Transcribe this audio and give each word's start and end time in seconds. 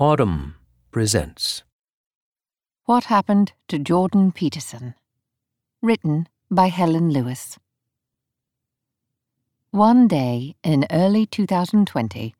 Audm 0.00 0.54
presents 0.90 1.62
What 2.86 3.04
Happened 3.04 3.52
to 3.68 3.78
Jordan 3.78 4.32
Peterson? 4.32 4.94
Written 5.82 6.28
by 6.50 6.68
Helen 6.68 7.10
Lewis. 7.10 7.58
One 9.70 10.08
day 10.08 10.56
in 10.64 10.86
early 10.90 11.26
2020, 11.26 12.34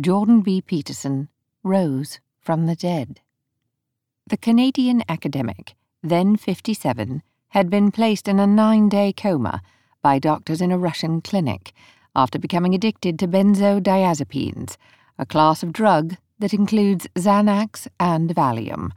Jordan 0.00 0.40
B. 0.40 0.60
Peterson 0.60 1.28
rose 1.62 2.18
from 2.40 2.66
the 2.66 2.74
dead. 2.74 3.20
The 4.26 4.36
Canadian 4.36 5.04
academic, 5.08 5.74
then 6.02 6.36
57, 6.36 7.22
had 7.50 7.70
been 7.70 7.92
placed 7.92 8.26
in 8.26 8.40
a 8.40 8.48
nine 8.48 8.88
day 8.88 9.12
coma 9.12 9.62
by 10.02 10.18
doctors 10.18 10.60
in 10.60 10.72
a 10.72 10.78
Russian 10.78 11.20
clinic 11.20 11.72
after 12.16 12.38
becoming 12.38 12.74
addicted 12.74 13.16
to 13.20 13.28
benzodiazepines, 13.28 14.76
a 15.18 15.24
class 15.24 15.62
of 15.62 15.72
drug 15.72 16.16
that 16.38 16.54
includes 16.54 17.06
Xanax 17.14 17.88
and 17.98 18.34
Valium. 18.34 18.92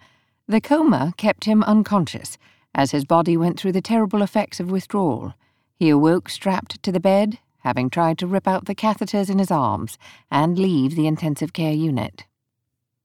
The 0.47 0.61
coma 0.61 1.13
kept 1.17 1.45
him 1.45 1.63
unconscious 1.63 2.37
as 2.73 2.91
his 2.91 3.05
body 3.05 3.37
went 3.37 3.59
through 3.59 3.71
the 3.71 3.81
terrible 3.81 4.21
effects 4.21 4.59
of 4.59 4.71
withdrawal. 4.71 5.33
He 5.75 5.89
awoke 5.89 6.29
strapped 6.29 6.81
to 6.83 6.91
the 6.91 6.99
bed, 6.99 7.39
having 7.59 7.89
tried 7.89 8.17
to 8.19 8.27
rip 8.27 8.47
out 8.47 8.65
the 8.65 8.75
catheters 8.75 9.29
in 9.29 9.39
his 9.39 9.51
arms 9.51 9.97
and 10.31 10.57
leave 10.57 10.95
the 10.95 11.07
intensive 11.07 11.53
care 11.53 11.73
unit. 11.73 12.25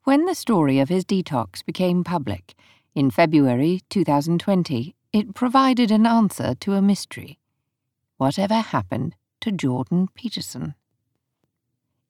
When 0.04 0.26
the 0.26 0.34
story 0.34 0.78
of 0.80 0.88
his 0.88 1.04
detox 1.04 1.64
became 1.64 2.04
public, 2.04 2.54
in 2.94 3.10
February 3.10 3.80
2020, 3.90 4.94
it 5.12 5.34
provided 5.34 5.90
an 5.90 6.06
answer 6.06 6.54
to 6.56 6.74
a 6.74 6.82
mystery. 6.82 7.38
Whatever 8.16 8.54
happened 8.54 9.16
to 9.40 9.50
Jordan 9.50 10.08
Peterson? 10.14 10.74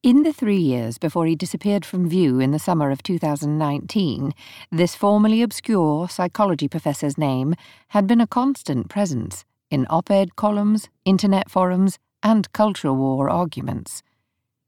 In 0.04 0.22
the 0.22 0.34
three 0.34 0.58
years 0.58 0.98
before 0.98 1.24
he 1.24 1.34
disappeared 1.34 1.86
from 1.86 2.10
view 2.10 2.38
in 2.38 2.50
the 2.50 2.58
summer 2.58 2.90
of 2.90 3.02
2019, 3.02 4.34
this 4.70 4.94
formerly 4.94 5.40
obscure 5.40 6.10
psychology 6.10 6.68
professor's 6.68 7.16
name 7.16 7.54
had 7.88 8.06
been 8.06 8.20
a 8.20 8.26
constant 8.26 8.90
presence 8.90 9.46
in 9.70 9.86
op 9.88 10.10
ed 10.10 10.36
columns, 10.36 10.90
internet 11.06 11.50
forums, 11.50 11.98
and 12.22 12.52
culture 12.52 12.92
war 12.92 13.30
arguments. 13.30 14.02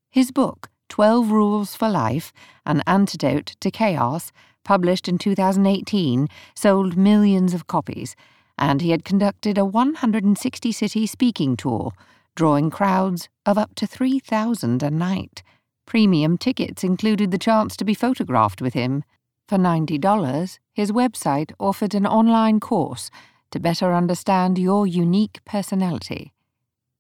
His 0.09 0.31
book, 0.31 0.71
12 0.89 1.31
Rules 1.31 1.75
for 1.75 1.91
Life 1.91 2.33
An 2.65 2.83
Antidote 2.87 3.57
to 3.61 3.71
Chaos, 3.71 4.33
published 4.65 5.07
in 5.07 5.19
2018, 5.19 6.29
sold 6.55 6.97
millions 6.97 7.53
of 7.53 7.67
copies, 7.67 8.17
and 8.57 8.81
he 8.81 8.89
had 8.89 9.05
conducted 9.05 9.59
a 9.59 9.67
160 9.67 10.73
city 10.73 11.07
speaking 11.07 11.59
tour 11.59 11.93
drawing 12.37 12.71
crowds 12.71 13.29
of 13.45 13.59
up 13.59 13.75
to 13.75 13.87
3,000 13.87 14.83
a 14.83 14.91
night. 14.91 15.43
Premium 15.87 16.37
tickets 16.39 16.85
included 16.85 17.31
the 17.31 17.39
chance 17.39 17.77
to 17.77 17.85
be 17.85 17.95
photographed 17.95 18.63
with 18.63 18.75
him. 18.75 19.03
For 19.49 19.57
$90, 19.57 20.59
his 20.75 20.93
website 20.93 21.53
offered 21.59 21.95
an 21.95 22.07
online 22.07 22.61
course 22.61 23.11
to 23.51 23.59
better 23.59 23.95
understand 23.95 24.59
your 24.59 24.87
unique 24.87 25.41
personality. 25.45 26.35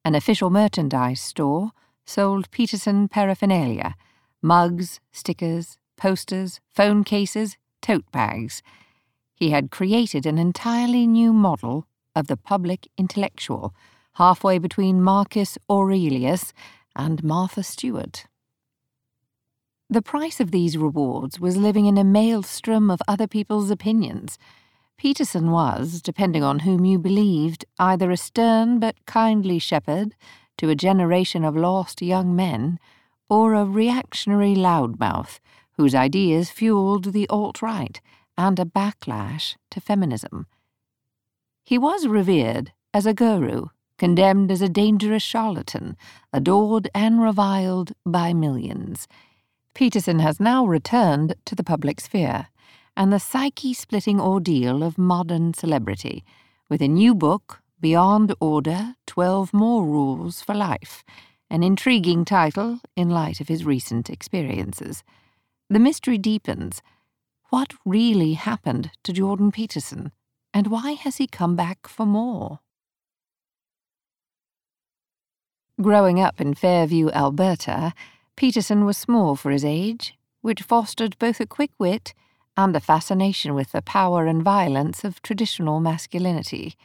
An 0.04 0.14
official 0.14 0.50
merchandise 0.50 1.20
store 1.20 1.72
sold 2.06 2.50
Peterson 2.50 3.08
paraphernalia 3.08 3.94
mugs, 4.42 5.00
stickers, 5.12 5.76
posters, 5.96 6.60
phone 6.72 7.02
cases, 7.02 7.56
tote 7.82 8.10
bags. 8.12 8.62
He 9.34 9.50
had 9.50 9.72
created 9.72 10.24
an 10.24 10.38
entirely 10.38 11.06
new 11.06 11.32
model 11.32 11.86
of 12.14 12.28
the 12.28 12.36
public 12.36 12.86
intellectual 12.96 13.74
halfway 14.16 14.58
between 14.58 15.02
Marcus 15.02 15.58
Aurelius 15.68 16.54
and 16.94 17.22
Martha 17.22 17.62
Stewart. 17.62 18.26
The 19.90 20.00
price 20.00 20.40
of 20.40 20.52
these 20.52 20.78
rewards 20.78 21.38
was 21.38 21.58
living 21.58 21.84
in 21.84 21.98
a 21.98 22.04
maelstrom 22.04 22.90
of 22.90 23.02
other 23.06 23.26
people's 23.26 23.70
opinions. 23.70 24.38
Peterson 24.96 25.50
was, 25.50 26.00
depending 26.00 26.42
on 26.42 26.60
whom 26.60 26.86
you 26.86 26.98
believed, 26.98 27.66
either 27.78 28.10
a 28.10 28.16
stern 28.16 28.80
but 28.80 28.96
kindly 29.04 29.58
shepherd 29.58 30.14
to 30.56 30.70
a 30.70 30.74
generation 30.74 31.44
of 31.44 31.54
lost 31.54 32.00
young 32.00 32.34
men, 32.34 32.78
or 33.28 33.52
a 33.52 33.66
reactionary 33.66 34.54
loudmouth 34.54 35.40
whose 35.72 35.94
ideas 35.94 36.48
fueled 36.48 37.12
the 37.12 37.28
alt 37.28 37.60
right 37.60 38.00
and 38.38 38.58
a 38.58 38.64
backlash 38.64 39.56
to 39.70 39.78
feminism. 39.78 40.46
He 41.64 41.76
was 41.76 42.06
revered 42.06 42.72
as 42.94 43.04
a 43.04 43.12
guru 43.12 43.66
condemned 43.98 44.50
as 44.50 44.62
a 44.62 44.68
dangerous 44.68 45.22
charlatan, 45.22 45.96
adored 46.32 46.88
and 46.94 47.20
reviled 47.20 47.92
by 48.04 48.32
millions. 48.32 49.08
Peterson 49.74 50.18
has 50.20 50.40
now 50.40 50.64
returned 50.66 51.34
to 51.44 51.54
the 51.54 51.64
public 51.64 52.00
sphere 52.00 52.48
and 52.96 53.12
the 53.12 53.20
psyche 53.20 53.74
splitting 53.74 54.20
ordeal 54.20 54.82
of 54.82 54.96
modern 54.96 55.52
celebrity 55.52 56.24
with 56.68 56.80
a 56.80 56.88
new 56.88 57.14
book, 57.14 57.60
Beyond 57.78 58.34
Order 58.40 58.94
12 59.06 59.52
More 59.52 59.84
Rules 59.84 60.40
for 60.40 60.54
Life, 60.54 61.04
an 61.50 61.62
intriguing 61.62 62.24
title 62.24 62.80
in 62.96 63.10
light 63.10 63.40
of 63.40 63.48
his 63.48 63.64
recent 63.64 64.08
experiences. 64.08 65.04
The 65.68 65.78
mystery 65.78 66.18
deepens. 66.18 66.80
What 67.50 67.74
really 67.84 68.32
happened 68.32 68.90
to 69.04 69.12
Jordan 69.12 69.52
Peterson, 69.52 70.10
and 70.54 70.68
why 70.68 70.92
has 70.92 71.18
he 71.18 71.26
come 71.26 71.54
back 71.54 71.86
for 71.86 72.06
more? 72.06 72.60
Growing 75.80 76.18
up 76.18 76.40
in 76.40 76.54
Fairview, 76.54 77.10
Alberta, 77.10 77.92
Peterson 78.34 78.86
was 78.86 78.96
small 78.96 79.36
for 79.36 79.50
his 79.50 79.64
age, 79.64 80.16
which 80.40 80.62
fostered 80.62 81.18
both 81.18 81.38
a 81.38 81.46
quick 81.46 81.70
wit 81.78 82.14
and 82.56 82.74
a 82.74 82.80
fascination 82.80 83.54
with 83.54 83.72
the 83.72 83.82
power 83.82 84.26
and 84.26 84.42
violence 84.42 85.04
of 85.04 85.20
traditional 85.20 85.78
masculinity. 85.80 86.76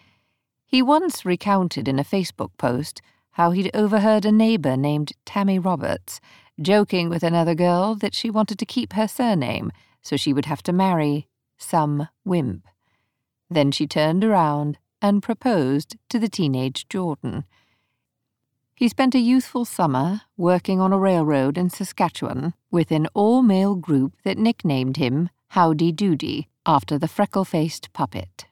He 0.65 0.81
once 0.81 1.23
recounted 1.23 1.87
in 1.87 1.99
a 1.99 2.03
Facebook 2.03 2.51
post 2.57 3.01
how 3.31 3.51
he'd 3.51 3.71
overheard 3.73 4.25
a 4.25 4.31
neighbour 4.31 4.75
named 4.75 5.13
Tammy 5.25 5.57
Roberts 5.57 6.19
joking 6.61 7.07
with 7.09 7.23
another 7.23 7.55
girl 7.55 7.95
that 7.95 8.13
she 8.13 8.29
wanted 8.29 8.59
to 8.59 8.65
keep 8.65 8.93
her 8.93 9.07
surname 9.07 9.71
so 10.01 10.17
she 10.17 10.33
would 10.33 10.45
have 10.45 10.61
to 10.63 10.73
marry 10.73 11.27
some 11.57 12.09
wimp. 12.25 12.67
Then 13.49 13.71
she 13.71 13.87
turned 13.87 14.23
around 14.23 14.77
and 15.01 15.23
proposed 15.23 15.95
to 16.09 16.19
the 16.19 16.29
teenage 16.29 16.89
Jordan. 16.89 17.45
He 18.81 18.87
spent 18.87 19.13
a 19.13 19.19
youthful 19.19 19.63
summer 19.63 20.21
working 20.37 20.81
on 20.81 20.91
a 20.91 20.97
railroad 20.97 21.55
in 21.55 21.69
Saskatchewan 21.69 22.55
with 22.71 22.89
an 22.89 23.05
all 23.13 23.43
male 23.43 23.75
group 23.75 24.15
that 24.23 24.39
nicknamed 24.39 24.97
him 24.97 25.29
Howdy 25.49 25.91
Doody 25.91 26.47
after 26.65 26.97
the 26.97 27.07
freckle 27.07 27.45
faced 27.45 27.93
puppet. 27.93 28.47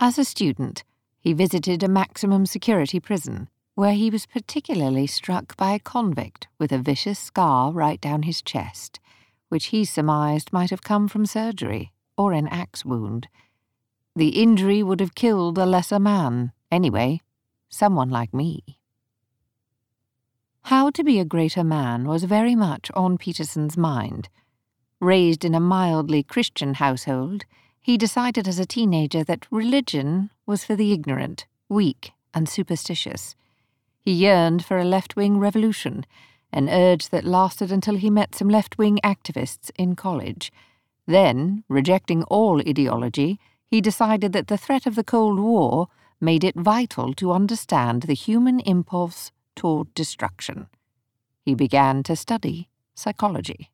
As 0.00 0.16
a 0.16 0.24
student, 0.24 0.84
he 1.20 1.34
visited 1.34 1.82
a 1.82 1.86
maximum 1.86 2.46
security 2.46 2.98
prison 2.98 3.50
where 3.74 3.92
he 3.92 4.08
was 4.08 4.24
particularly 4.24 5.06
struck 5.06 5.54
by 5.58 5.72
a 5.72 5.78
convict 5.78 6.48
with 6.58 6.72
a 6.72 6.78
vicious 6.78 7.18
scar 7.18 7.72
right 7.72 8.00
down 8.00 8.22
his 8.22 8.40
chest, 8.40 9.00
which 9.50 9.66
he 9.66 9.84
surmised 9.84 10.50
might 10.50 10.70
have 10.70 10.82
come 10.82 11.08
from 11.08 11.26
surgery 11.26 11.92
or 12.16 12.32
an 12.32 12.48
axe 12.48 12.86
wound. 12.86 13.28
The 14.16 14.40
injury 14.42 14.82
would 14.82 15.00
have 15.00 15.14
killed 15.14 15.58
a 15.58 15.66
lesser 15.66 15.98
man, 15.98 16.52
anyway, 16.72 17.20
someone 17.68 18.08
like 18.08 18.32
me. 18.32 18.78
How 20.68 20.88
to 20.92 21.04
be 21.04 21.18
a 21.18 21.26
greater 21.26 21.62
man 21.62 22.08
was 22.08 22.24
very 22.24 22.54
much 22.54 22.90
on 22.94 23.18
Peterson's 23.18 23.76
mind. 23.76 24.30
Raised 24.98 25.44
in 25.44 25.54
a 25.54 25.60
mildly 25.60 26.22
Christian 26.22 26.72
household, 26.72 27.44
he 27.82 27.98
decided 27.98 28.48
as 28.48 28.58
a 28.58 28.64
teenager 28.64 29.22
that 29.24 29.46
religion 29.50 30.30
was 30.46 30.64
for 30.64 30.74
the 30.74 30.90
ignorant, 30.90 31.44
weak, 31.68 32.12
and 32.32 32.48
superstitious. 32.48 33.36
He 34.00 34.12
yearned 34.12 34.64
for 34.64 34.78
a 34.78 34.86
left 34.86 35.16
wing 35.16 35.38
revolution, 35.38 36.06
an 36.50 36.70
urge 36.70 37.10
that 37.10 37.26
lasted 37.26 37.70
until 37.70 37.96
he 37.96 38.08
met 38.08 38.34
some 38.34 38.48
left 38.48 38.78
wing 38.78 38.98
activists 39.04 39.70
in 39.76 39.94
college. 39.94 40.50
Then, 41.06 41.64
rejecting 41.68 42.22
all 42.22 42.60
ideology, 42.66 43.38
he 43.66 43.82
decided 43.82 44.32
that 44.32 44.46
the 44.46 44.56
threat 44.56 44.86
of 44.86 44.94
the 44.94 45.04
Cold 45.04 45.38
War 45.38 45.88
made 46.22 46.42
it 46.42 46.56
vital 46.56 47.12
to 47.16 47.32
understand 47.32 48.04
the 48.04 48.14
human 48.14 48.60
impulse 48.60 49.30
toward 49.54 49.92
destruction. 49.94 50.68
He 51.44 51.54
began 51.54 52.02
to 52.04 52.16
study 52.16 52.68
psychology. 52.94 53.70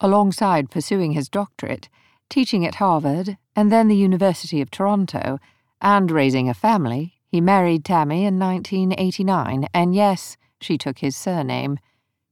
Alongside 0.00 0.70
pursuing 0.70 1.12
his 1.12 1.28
doctorate, 1.28 1.88
teaching 2.28 2.66
at 2.66 2.76
Harvard 2.76 3.36
and 3.54 3.70
then 3.70 3.88
the 3.88 3.96
University 3.96 4.60
of 4.60 4.70
Toronto, 4.70 5.38
and 5.80 6.10
raising 6.10 6.48
a 6.48 6.54
family, 6.54 7.14
he 7.26 7.40
married 7.40 7.84
Tammy 7.84 8.24
in 8.24 8.38
1989, 8.38 9.66
and 9.72 9.94
yes, 9.94 10.36
she 10.60 10.78
took 10.78 10.98
his 10.98 11.16
surname. 11.16 11.78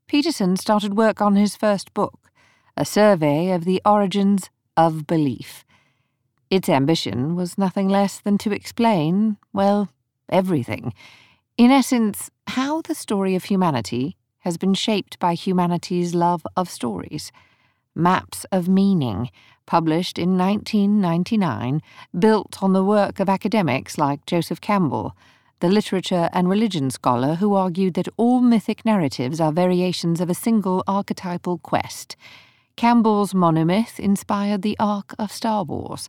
Peterson 0.07 0.57
started 0.57 0.97
work 0.97 1.21
on 1.21 1.37
his 1.37 1.57
first 1.57 1.93
book, 1.95 2.31
a 2.77 2.85
survey 2.85 3.51
of 3.51 3.65
the 3.65 3.81
origins 3.85 4.51
of 4.77 5.07
belief. 5.07 5.65
Its 6.51 6.69
ambition 6.69 7.37
was 7.37 7.59
nothing 7.59 7.89
less 7.89 8.21
than 8.21 8.39
to 8.39 8.53
explain, 8.53 9.37
well, 9.53 9.89
everything 10.29 10.93
in 11.61 11.71
essence, 11.71 12.31
how 12.47 12.81
the 12.81 12.95
story 12.95 13.35
of 13.35 13.45
humanity 13.45 14.17
has 14.39 14.57
been 14.57 14.73
shaped 14.73 15.19
by 15.19 15.35
humanity's 15.35 16.15
love 16.15 16.43
of 16.57 16.71
stories. 16.71 17.31
Maps 17.95 18.47
of 18.51 18.67
Meaning, 18.67 19.31
published 19.67 20.19
in 20.19 20.39
1999, 20.39 21.83
built 22.19 22.63
on 22.63 22.73
the 22.73 22.83
work 22.83 23.21
of 23.21 23.29
academics 23.29 23.99
like 23.99 24.25
Joseph 24.25 24.63
Campbell, 24.63 25.15
the 25.59 25.69
literature 25.69 26.31
and 26.33 26.49
religion 26.49 26.91
scholar 26.91 27.35
who 27.35 27.53
argued 27.53 27.93
that 27.93 28.09
all 28.17 28.41
mythic 28.41 28.87
narratives 28.87 29.39
are 29.39 29.53
variations 29.53 30.23
of 30.23 30.31
a 30.31 30.35
single 30.35 30.83
archetypal 30.87 31.59
quest. 31.59 32.17
Campbell's 32.77 33.35
monomyth 33.35 34.01
inspired 34.01 34.63
the 34.63 34.79
arc 34.79 35.15
of 35.19 35.31
Star 35.31 35.65
Wars. 35.65 36.09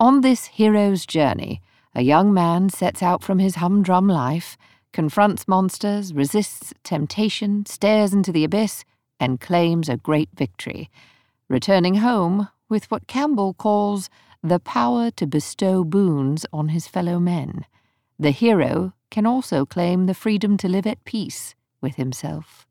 On 0.00 0.22
this 0.22 0.46
hero's 0.46 1.04
journey, 1.04 1.60
a 1.94 2.02
young 2.02 2.32
man 2.32 2.68
sets 2.68 3.02
out 3.02 3.22
from 3.22 3.38
his 3.38 3.56
humdrum 3.56 4.08
life, 4.08 4.56
confronts 4.92 5.46
monsters, 5.48 6.12
resists 6.14 6.72
temptation, 6.84 7.66
stares 7.66 8.12
into 8.12 8.32
the 8.32 8.44
abyss, 8.44 8.84
and 9.20 9.40
claims 9.40 9.88
a 9.88 9.96
great 9.96 10.30
victory, 10.34 10.90
returning 11.48 11.96
home 11.96 12.48
with 12.68 12.90
what 12.90 13.06
Campbell 13.06 13.54
calls 13.54 14.08
the 14.42 14.58
power 14.58 15.10
to 15.12 15.26
bestow 15.26 15.84
boons 15.84 16.44
on 16.52 16.68
his 16.68 16.88
fellow 16.88 17.20
men. 17.20 17.64
The 18.18 18.30
hero 18.30 18.94
can 19.10 19.26
also 19.26 19.64
claim 19.66 20.06
the 20.06 20.14
freedom 20.14 20.56
to 20.58 20.68
live 20.68 20.86
at 20.86 21.04
peace 21.04 21.54
with 21.80 21.96
himself. 21.96 22.66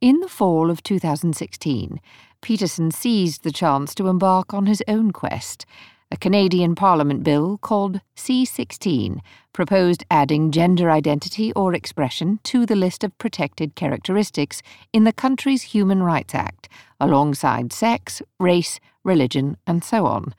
In 0.00 0.20
the 0.20 0.28
fall 0.28 0.70
of 0.70 0.82
2016, 0.82 2.00
Peterson 2.42 2.90
seized 2.90 3.42
the 3.42 3.50
chance 3.50 3.94
to 3.94 4.08
embark 4.08 4.52
on 4.52 4.66
his 4.66 4.82
own 4.86 5.10
quest. 5.10 5.64
A 6.12 6.16
Canadian 6.16 6.76
Parliament 6.76 7.24
bill 7.24 7.58
called 7.58 8.00
C16 8.16 9.18
proposed 9.52 10.04
adding 10.08 10.52
gender 10.52 10.88
identity 10.88 11.52
or 11.54 11.74
expression 11.74 12.38
to 12.44 12.64
the 12.64 12.76
list 12.76 13.02
of 13.02 13.18
protected 13.18 13.74
characteristics 13.74 14.62
in 14.92 15.02
the 15.02 15.12
country's 15.12 15.62
Human 15.74 16.04
Rights 16.04 16.32
Act, 16.32 16.68
alongside 17.00 17.72
sex, 17.72 18.22
race, 18.38 18.78
religion, 19.02 19.56
and 19.66 19.82
so 19.82 20.06
on. 20.06 20.32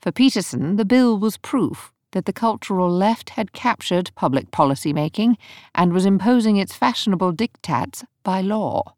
For 0.00 0.12
Peterson, 0.12 0.76
the 0.76 0.84
bill 0.84 1.18
was 1.18 1.36
proof 1.36 1.92
that 2.12 2.24
the 2.26 2.32
cultural 2.32 2.88
left 2.88 3.30
had 3.30 3.52
captured 3.52 4.12
public 4.14 4.52
policy 4.52 4.92
making 4.92 5.36
and 5.74 5.92
was 5.92 6.06
imposing 6.06 6.58
its 6.58 6.74
fashionable 6.74 7.32
diktats 7.32 8.04
by 8.22 8.40
law. 8.40 8.94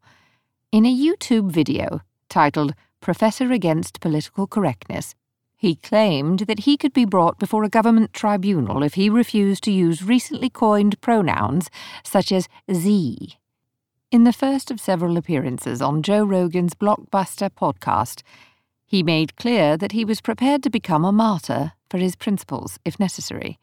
In 0.71 0.85
a 0.85 0.95
YouTube 0.95 1.49
video 1.49 2.01
titled 2.29 2.75
Professor 3.01 3.51
Against 3.51 3.99
Political 3.99 4.45
Correctness, 4.45 5.15
he 5.61 5.75
claimed 5.75 6.39
that 6.39 6.61
he 6.61 6.75
could 6.75 6.91
be 6.91 7.05
brought 7.05 7.37
before 7.37 7.63
a 7.63 7.69
government 7.69 8.11
tribunal 8.13 8.81
if 8.81 8.95
he 8.95 9.11
refused 9.11 9.63
to 9.63 9.69
use 9.71 10.01
recently 10.01 10.49
coined 10.49 10.99
pronouns 11.01 11.69
such 12.03 12.31
as 12.31 12.49
ze. 12.73 13.37
In 14.09 14.23
the 14.23 14.33
first 14.33 14.71
of 14.71 14.81
several 14.81 15.17
appearances 15.17 15.79
on 15.79 16.01
Joe 16.01 16.23
Rogan's 16.23 16.73
blockbuster 16.73 17.51
podcast, 17.51 18.23
he 18.87 19.03
made 19.03 19.35
clear 19.35 19.77
that 19.77 19.91
he 19.91 20.03
was 20.03 20.19
prepared 20.19 20.63
to 20.63 20.71
become 20.71 21.05
a 21.05 21.11
martyr 21.11 21.73
for 21.91 21.99
his 21.99 22.15
principles 22.15 22.79
if 22.83 22.99
necessary. 22.99 23.59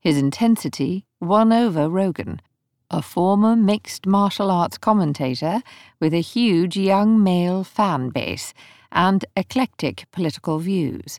His 0.00 0.18
intensity 0.18 1.06
won 1.18 1.50
over 1.50 1.88
Rogan, 1.88 2.42
a 2.90 3.00
former 3.00 3.56
mixed 3.56 4.06
martial 4.06 4.50
arts 4.50 4.76
commentator 4.76 5.62
with 5.98 6.12
a 6.12 6.20
huge 6.20 6.76
young 6.76 7.24
male 7.24 7.64
fan 7.64 8.10
base 8.10 8.52
and 8.92 9.24
eclectic 9.34 10.04
political 10.12 10.58
views. 10.58 11.18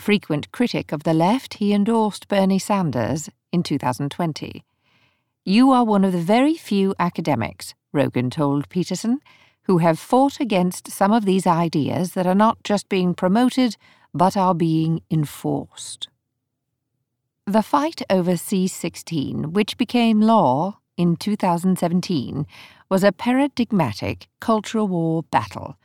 Frequent 0.00 0.50
critic 0.50 0.92
of 0.92 1.02
the 1.02 1.12
left, 1.12 1.54
he 1.54 1.74
endorsed 1.74 2.26
Bernie 2.26 2.58
Sanders 2.58 3.28
in 3.52 3.62
2020. 3.62 4.64
You 5.44 5.70
are 5.72 5.84
one 5.84 6.06
of 6.06 6.12
the 6.12 6.18
very 6.18 6.54
few 6.54 6.94
academics, 6.98 7.74
Rogan 7.92 8.30
told 8.30 8.70
Peterson, 8.70 9.20
who 9.64 9.78
have 9.78 9.98
fought 9.98 10.40
against 10.40 10.90
some 10.90 11.12
of 11.12 11.26
these 11.26 11.46
ideas 11.46 12.14
that 12.14 12.26
are 12.26 12.34
not 12.34 12.64
just 12.64 12.88
being 12.88 13.12
promoted, 13.12 13.76
but 14.14 14.38
are 14.38 14.54
being 14.54 15.02
enforced. 15.10 16.08
The 17.46 17.62
fight 17.62 18.00
over 18.08 18.32
C16, 18.32 19.52
which 19.52 19.76
became 19.76 20.22
law 20.22 20.78
in 20.96 21.16
2017 21.16 22.46
was 22.88 23.04
a 23.04 23.12
paradigmatic 23.12 24.28
cultural 24.40 24.88
war 24.88 25.24
battle. 25.24 25.76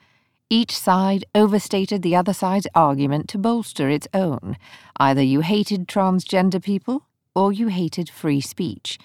Each 0.49 0.77
side 0.77 1.25
overstated 1.33 2.03
the 2.03 2.15
other 2.15 2.33
side's 2.33 2.67
argument 2.75 3.27
to 3.29 3.39
bolster 3.39 3.89
its 3.89 4.07
own. 4.13 4.57
Either 4.99 5.21
you 5.21 5.41
hated 5.41 5.87
transgender 5.87 6.61
people 6.61 7.03
or 7.33 7.51
you 7.51 7.67
hated 7.69 8.09
free 8.09 8.41
speech. 8.41 8.99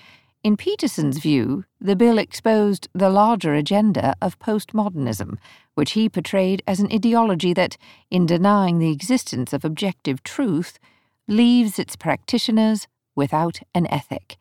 In 0.44 0.56
Peterson's 0.56 1.18
view, 1.18 1.64
the 1.80 1.96
bill 1.96 2.18
exposed 2.18 2.88
the 2.94 3.08
larger 3.08 3.54
agenda 3.54 4.14
of 4.20 4.38
postmodernism, 4.38 5.38
which 5.74 5.92
he 5.92 6.08
portrayed 6.08 6.62
as 6.66 6.80
an 6.80 6.92
ideology 6.92 7.54
that, 7.54 7.78
in 8.10 8.26
denying 8.26 8.78
the 8.78 8.90
existence 8.90 9.54
of 9.54 9.64
objective 9.64 10.22
truth, 10.22 10.78
leaves 11.26 11.78
its 11.78 11.96
practitioners 11.96 12.86
without 13.14 13.60
an 13.74 13.86
ethic. 13.86 14.36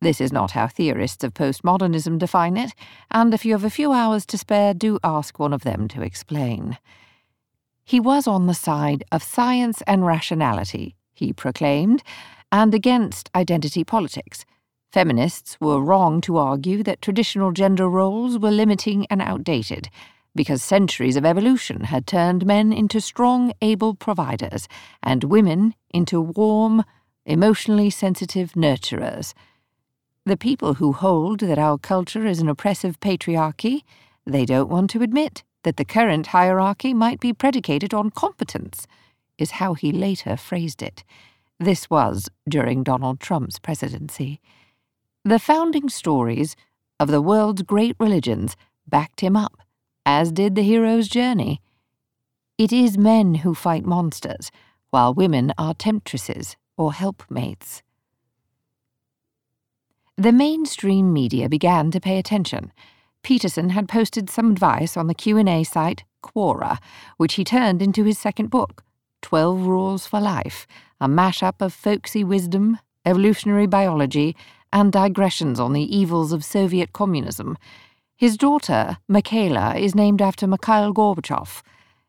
This 0.00 0.20
is 0.20 0.32
not 0.32 0.50
how 0.50 0.66
theorists 0.66 1.24
of 1.24 1.32
postmodernism 1.32 2.18
define 2.18 2.56
it, 2.56 2.72
and 3.10 3.32
if 3.32 3.44
you 3.44 3.52
have 3.52 3.64
a 3.64 3.70
few 3.70 3.92
hours 3.92 4.26
to 4.26 4.38
spare, 4.38 4.74
do 4.74 4.98
ask 5.02 5.38
one 5.38 5.54
of 5.54 5.62
them 5.62 5.88
to 5.88 6.02
explain. 6.02 6.76
He 7.82 7.98
was 7.98 8.26
on 8.26 8.46
the 8.46 8.54
side 8.54 9.04
of 9.10 9.22
science 9.22 9.82
and 9.86 10.04
rationality, 10.04 10.96
he 11.14 11.32
proclaimed, 11.32 12.02
and 12.52 12.74
against 12.74 13.30
identity 13.34 13.84
politics. 13.84 14.44
Feminists 14.92 15.56
were 15.60 15.80
wrong 15.80 16.20
to 16.22 16.36
argue 16.36 16.82
that 16.82 17.00
traditional 17.00 17.52
gender 17.52 17.88
roles 17.88 18.38
were 18.38 18.50
limiting 18.50 19.06
and 19.06 19.22
outdated, 19.22 19.88
because 20.34 20.62
centuries 20.62 21.16
of 21.16 21.24
evolution 21.24 21.84
had 21.84 22.06
turned 22.06 22.44
men 22.44 22.72
into 22.72 23.00
strong, 23.00 23.52
able 23.62 23.94
providers, 23.94 24.68
and 25.02 25.24
women 25.24 25.74
into 25.90 26.20
warm, 26.20 26.84
emotionally 27.24 27.88
sensitive 27.88 28.52
nurturers. 28.52 29.32
The 30.26 30.36
people 30.36 30.74
who 30.74 30.92
hold 30.92 31.38
that 31.38 31.56
our 31.58 31.78
culture 31.78 32.26
is 32.26 32.40
an 32.40 32.48
oppressive 32.48 32.98
patriarchy, 32.98 33.82
they 34.26 34.44
don't 34.44 34.68
want 34.68 34.90
to 34.90 35.02
admit 35.02 35.44
that 35.62 35.76
the 35.76 35.84
current 35.84 36.26
hierarchy 36.26 36.92
might 36.92 37.20
be 37.20 37.32
predicated 37.32 37.94
on 37.94 38.10
competence, 38.10 38.88
is 39.38 39.52
how 39.52 39.74
he 39.74 39.92
later 39.92 40.36
phrased 40.36 40.82
it. 40.82 41.04
This 41.60 41.88
was 41.88 42.28
during 42.48 42.82
Donald 42.82 43.20
Trump's 43.20 43.60
presidency. 43.60 44.40
The 45.24 45.38
founding 45.38 45.88
stories 45.88 46.56
of 46.98 47.06
the 47.06 47.22
world's 47.22 47.62
great 47.62 47.94
religions 48.00 48.56
backed 48.84 49.20
him 49.20 49.36
up, 49.36 49.62
as 50.04 50.32
did 50.32 50.56
the 50.56 50.62
hero's 50.62 51.06
journey. 51.06 51.60
It 52.58 52.72
is 52.72 52.98
men 52.98 53.36
who 53.36 53.54
fight 53.54 53.84
monsters, 53.84 54.50
while 54.90 55.14
women 55.14 55.52
are 55.56 55.74
temptresses 55.74 56.56
or 56.76 56.92
helpmates. 56.94 57.84
The 60.18 60.32
mainstream 60.32 61.12
media 61.12 61.46
began 61.46 61.90
to 61.90 62.00
pay 62.00 62.16
attention. 62.16 62.72
Peterson 63.22 63.68
had 63.70 63.86
posted 63.86 64.30
some 64.30 64.50
advice 64.50 64.96
on 64.96 65.08
the 65.08 65.14
Q&A 65.14 65.62
site 65.62 66.04
Quora, 66.22 66.78
which 67.18 67.34
he 67.34 67.44
turned 67.44 67.82
into 67.82 68.02
his 68.04 68.18
second 68.18 68.48
book, 68.48 68.82
12 69.20 69.66
Rules 69.66 70.06
for 70.06 70.18
Life, 70.18 70.66
a 71.02 71.06
mashup 71.06 71.60
of 71.60 71.74
folksy 71.74 72.24
wisdom, 72.24 72.78
evolutionary 73.04 73.66
biology, 73.66 74.34
and 74.72 74.90
digressions 74.90 75.60
on 75.60 75.74
the 75.74 75.94
evils 75.94 76.32
of 76.32 76.42
Soviet 76.42 76.94
communism. 76.94 77.58
His 78.16 78.38
daughter, 78.38 78.96
Michaela, 79.08 79.76
is 79.76 79.94
named 79.94 80.22
after 80.22 80.46
Mikhail 80.46 80.94
Gorbachev, 80.94 81.62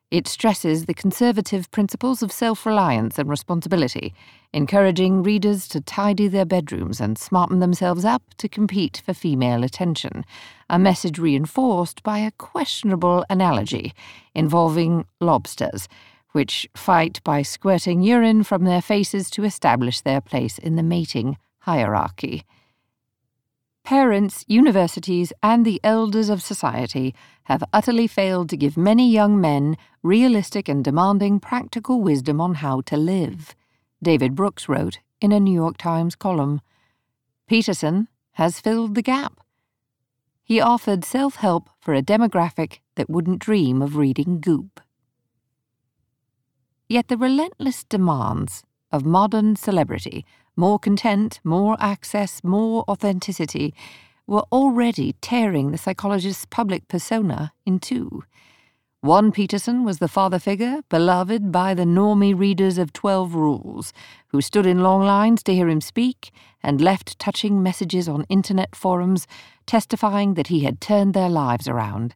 it 0.10 0.26
stresses 0.28 0.86
the 0.86 0.94
conservative 0.94 1.70
principles 1.72 2.24
of 2.24 2.32
self 2.32 2.66
reliance 2.66 3.20
and 3.20 3.30
responsibility, 3.30 4.14
encouraging 4.54 5.22
readers 5.22 5.68
to 5.68 5.82
tidy 5.82 6.30
their 6.30 6.46
bedrooms 6.46 7.02
and 7.02 7.18
smarten 7.18 7.60
themselves 7.60 8.06
up 8.06 8.24
to 8.38 8.48
compete 8.48 9.02
for 9.06 9.14
female 9.14 9.64
attention, 9.64 10.24
a 10.70 10.80
message 10.80 11.20
reinforced 11.20 12.04
by 12.04 12.20
a 12.20 12.32
questionable 12.32 13.26
analogy 13.30 13.94
involving 14.34 15.06
lobsters, 15.20 15.90
which 16.32 16.70
fight 16.74 17.22
by 17.26 17.42
squirting 17.42 18.02
urine 18.02 18.44
from 18.44 18.64
their 18.64 18.82
faces 18.82 19.30
to 19.30 19.44
establish 19.44 20.02
their 20.02 20.22
place 20.22 20.58
in 20.58 20.78
the 20.78 20.84
mating 20.84 21.38
hierarchy. 21.60 22.46
Parents, 23.88 24.44
universities, 24.50 25.32
and 25.42 25.64
the 25.64 25.80
elders 25.82 26.28
of 26.28 26.42
society 26.42 27.16
have 27.46 27.64
utterly 27.72 28.06
failed 28.06 28.50
to 28.50 28.58
give 28.58 28.76
many 28.76 29.10
young 29.10 29.40
men 29.40 29.78
realistic 30.04 30.68
and 30.68 30.84
demanding 30.84 31.40
practical 31.40 32.02
wisdom 32.02 32.42
on 32.42 32.56
how 32.56 32.82
to 32.82 32.98
live, 32.98 33.56
David 34.04 34.36
Brooks 34.36 34.68
wrote 34.68 35.00
in 35.22 35.32
a 35.32 35.40
New 35.40 35.54
York 35.54 35.78
Times 35.78 36.16
column. 36.16 36.60
Peterson 37.48 38.10
has 38.32 38.60
filled 38.60 38.94
the 38.94 39.02
gap. 39.02 39.40
He 40.44 40.60
offered 40.60 41.06
self 41.06 41.38
help 41.38 41.70
for 41.80 41.94
a 41.94 42.04
demographic 42.04 42.80
that 42.96 43.10
wouldn't 43.10 43.40
dream 43.40 43.82
of 43.82 43.96
reading 43.96 44.42
Goop. 44.42 44.82
Yet 46.90 47.08
the 47.08 47.16
relentless 47.16 47.86
demands 47.86 48.66
of 48.92 49.06
modern 49.06 49.56
celebrity 49.56 50.26
more 50.58 50.80
content, 50.80 51.40
more 51.44 51.78
access, 51.80 52.44
more 52.44 52.84
authenticity, 52.90 53.74
were 54.26 54.44
already 54.52 55.14
tearing 55.22 55.72
the 55.72 55.78
psychologist's 55.78 56.46
public 56.46 56.88
persona 56.90 57.54
in 57.66 57.80
two. 57.80 58.24
One 59.02 59.32
Peterson 59.32 59.86
was 59.86 60.00
the 60.00 60.08
father 60.08 60.40
figure, 60.40 60.82
beloved 60.90 61.52
by 61.52 61.76
the 61.76 61.86
normie 61.86 62.38
readers 62.38 62.80
of 62.80 62.92
Twelve 62.92 63.36
Rules, 63.36 63.94
who 64.30 64.42
stood 64.42 64.66
in 64.66 64.82
long 64.82 65.04
lines 65.04 65.44
to 65.44 65.54
hear 65.54 65.70
him 65.70 65.82
speak 65.82 66.32
and 66.64 66.82
left 66.82 67.20
touching 67.20 67.62
messages 67.62 68.10
on 68.10 68.26
internet 68.28 68.76
forums 68.76 69.28
testifying 69.68 70.34
that 70.34 70.48
he 70.48 70.62
had 70.62 70.82
turned 70.82 71.14
their 71.14 71.30
lives 71.30 71.68
around. 71.68 72.16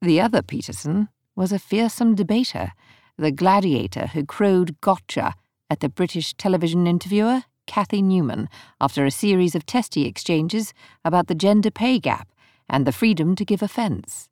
The 0.00 0.20
other 0.20 0.40
Peterson 0.40 1.08
was 1.34 1.50
a 1.50 1.58
fearsome 1.58 2.14
debater, 2.14 2.72
the 3.18 3.32
gladiator 3.32 4.06
who 4.06 4.24
crowed 4.24 4.80
gotcha 4.80 5.34
at 5.68 5.80
the 5.80 5.88
British 5.88 6.32
television 6.34 6.86
interviewer 6.86 7.42
Cathy 7.66 8.02
Newman 8.02 8.48
after 8.80 9.04
a 9.04 9.10
series 9.10 9.54
of 9.54 9.66
testy 9.66 10.06
exchanges 10.06 10.74
about 11.04 11.26
the 11.26 11.34
gender 11.34 11.70
pay 11.70 11.98
gap 11.98 12.28
and 12.68 12.86
the 12.86 12.92
freedom 12.92 13.34
to 13.36 13.44
give 13.44 13.62
offence. 13.62 14.28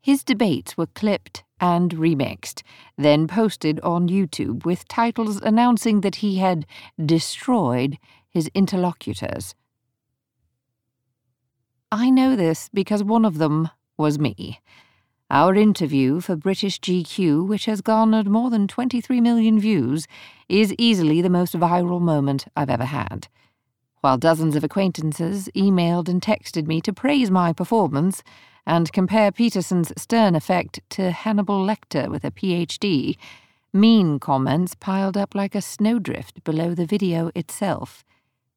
His 0.00 0.24
debates 0.24 0.76
were 0.76 0.86
clipped 0.86 1.44
and 1.60 1.92
remixed, 1.92 2.62
then 2.98 3.28
posted 3.28 3.78
on 3.80 4.08
YouTube 4.08 4.64
with 4.64 4.88
titles 4.88 5.40
announcing 5.40 6.00
that 6.00 6.16
he 6.16 6.38
had 6.38 6.66
destroyed 7.04 7.98
his 8.28 8.50
interlocutors. 8.54 9.54
I 11.92 12.10
know 12.10 12.34
this 12.34 12.68
because 12.72 13.04
one 13.04 13.24
of 13.24 13.38
them 13.38 13.68
was 13.96 14.18
me. 14.18 14.60
Our 15.32 15.54
interview 15.54 16.20
for 16.20 16.36
British 16.36 16.78
GQ, 16.78 17.48
which 17.48 17.64
has 17.64 17.80
garnered 17.80 18.28
more 18.28 18.50
than 18.50 18.68
23 18.68 19.18
million 19.22 19.58
views, 19.58 20.06
is 20.46 20.74
easily 20.76 21.22
the 21.22 21.30
most 21.30 21.54
viral 21.54 22.02
moment 22.02 22.44
I've 22.54 22.68
ever 22.68 22.84
had. 22.84 23.28
While 24.02 24.18
dozens 24.18 24.56
of 24.56 24.62
acquaintances 24.62 25.48
emailed 25.56 26.10
and 26.10 26.20
texted 26.20 26.66
me 26.66 26.82
to 26.82 26.92
praise 26.92 27.30
my 27.30 27.54
performance 27.54 28.22
and 28.66 28.92
compare 28.92 29.32
Peterson's 29.32 29.90
stern 29.96 30.34
effect 30.34 30.80
to 30.90 31.12
Hannibal 31.12 31.64
Lecter 31.64 32.10
with 32.10 32.24
a 32.24 32.30
PhD, 32.30 33.16
mean 33.72 34.18
comments 34.18 34.74
piled 34.74 35.16
up 35.16 35.34
like 35.34 35.54
a 35.54 35.62
snowdrift 35.62 36.44
below 36.44 36.74
the 36.74 36.84
video 36.84 37.30
itself. 37.34 38.04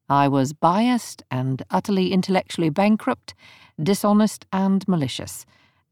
I 0.09 0.27
was 0.27 0.51
biased 0.51 1.23
and 1.31 1.63
utterly 1.71 2.11
intellectually 2.11 2.69
bankrupt, 2.69 3.33
dishonest 3.81 4.45
and 4.51 4.85
malicious 4.89 5.45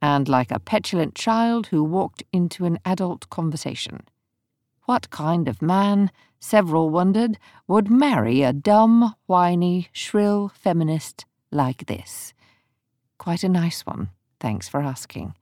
and 0.04 0.28
like 0.28 0.52
a 0.52 0.60
petulant 0.60 1.16
child 1.16 1.68
who 1.68 1.82
walked 1.82 2.24
into 2.34 2.66
an 2.66 2.78
adult 2.84 3.30
conversation. 3.30 4.02
What 4.84 5.10
kind 5.12 5.48
of 5.48 5.62
man, 5.62 6.12
several 6.42 6.90
wondered, 6.90 7.38
would 7.70 7.90
marry 7.90 8.42
a 8.42 8.52
dumb, 8.52 9.16
whiny, 9.28 9.88
shrill 9.94 10.52
feminist 10.54 11.24
like 11.52 11.86
this? 11.86 12.34
Quite 13.18 13.46
a 13.46 13.50
nice 13.50 13.86
one, 13.86 14.10
thanks 14.42 14.68
for 14.68 14.82
asking. 14.82 15.36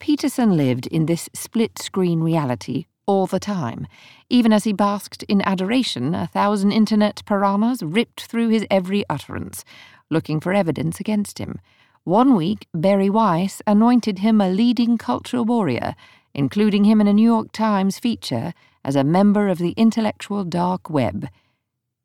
Peterson 0.00 0.56
lived 0.56 0.88
in 0.88 1.06
this 1.06 1.28
split 1.32 1.78
screen 1.78 2.22
reality 2.22 2.86
all 3.06 3.28
the 3.28 3.38
time. 3.38 3.86
Even 4.30 4.52
as 4.52 4.64
he 4.64 4.72
basked 4.72 5.22
in 5.28 5.42
adoration, 5.42 6.12
a 6.12 6.26
thousand 6.26 6.72
internet 6.72 7.22
piranhas 7.24 7.84
ripped 7.84 8.22
through 8.22 8.48
his 8.48 8.66
every 8.68 9.04
utterance, 9.08 9.64
looking 10.10 10.40
for 10.40 10.52
evidence 10.52 10.98
against 10.98 11.38
him 11.38 11.60
one 12.04 12.34
week, 12.34 12.66
Bari 12.74 13.08
Weiss 13.08 13.62
anointed 13.64 14.18
him 14.18 14.40
a 14.40 14.48
leading 14.48 14.98
cultural 14.98 15.44
warrior, 15.44 15.94
including 16.34 16.84
him 16.84 17.00
in 17.00 17.06
a 17.06 17.12
New 17.12 17.22
York 17.22 17.52
Times 17.52 17.98
feature 18.00 18.52
as 18.84 18.96
a 18.96 19.04
member 19.04 19.48
of 19.48 19.58
the 19.58 19.70
intellectual 19.76 20.42
dark 20.44 20.90
web. 20.90 21.28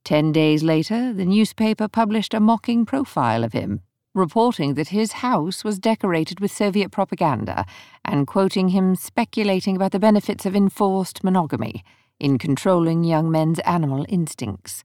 Ten 0.05 0.31
days 0.31 0.61
later, 0.61 1.11
the 1.11 1.25
newspaper 1.25 1.87
published 1.87 2.35
a 2.35 2.39
mocking 2.39 2.85
profile 2.85 3.43
of 3.43 3.53
him, 3.53 3.81
reporting 4.13 4.75
that 4.75 4.89
his 4.89 5.13
house 5.13 5.63
was 5.63 5.79
decorated 5.79 6.39
with 6.39 6.51
Soviet 6.51 6.91
propaganda 6.91 7.65
and 8.05 8.27
quoting 8.27 8.69
him 8.69 8.95
speculating 8.95 9.75
about 9.75 9.93
the 9.93 9.99
benefits 9.99 10.45
of 10.45 10.55
enforced 10.55 11.23
monogamy 11.23 11.83
in 12.19 12.37
controlling 12.37 13.03
young 13.03 13.31
men's 13.31 13.59
animal 13.59 14.05
instincts. 14.07 14.83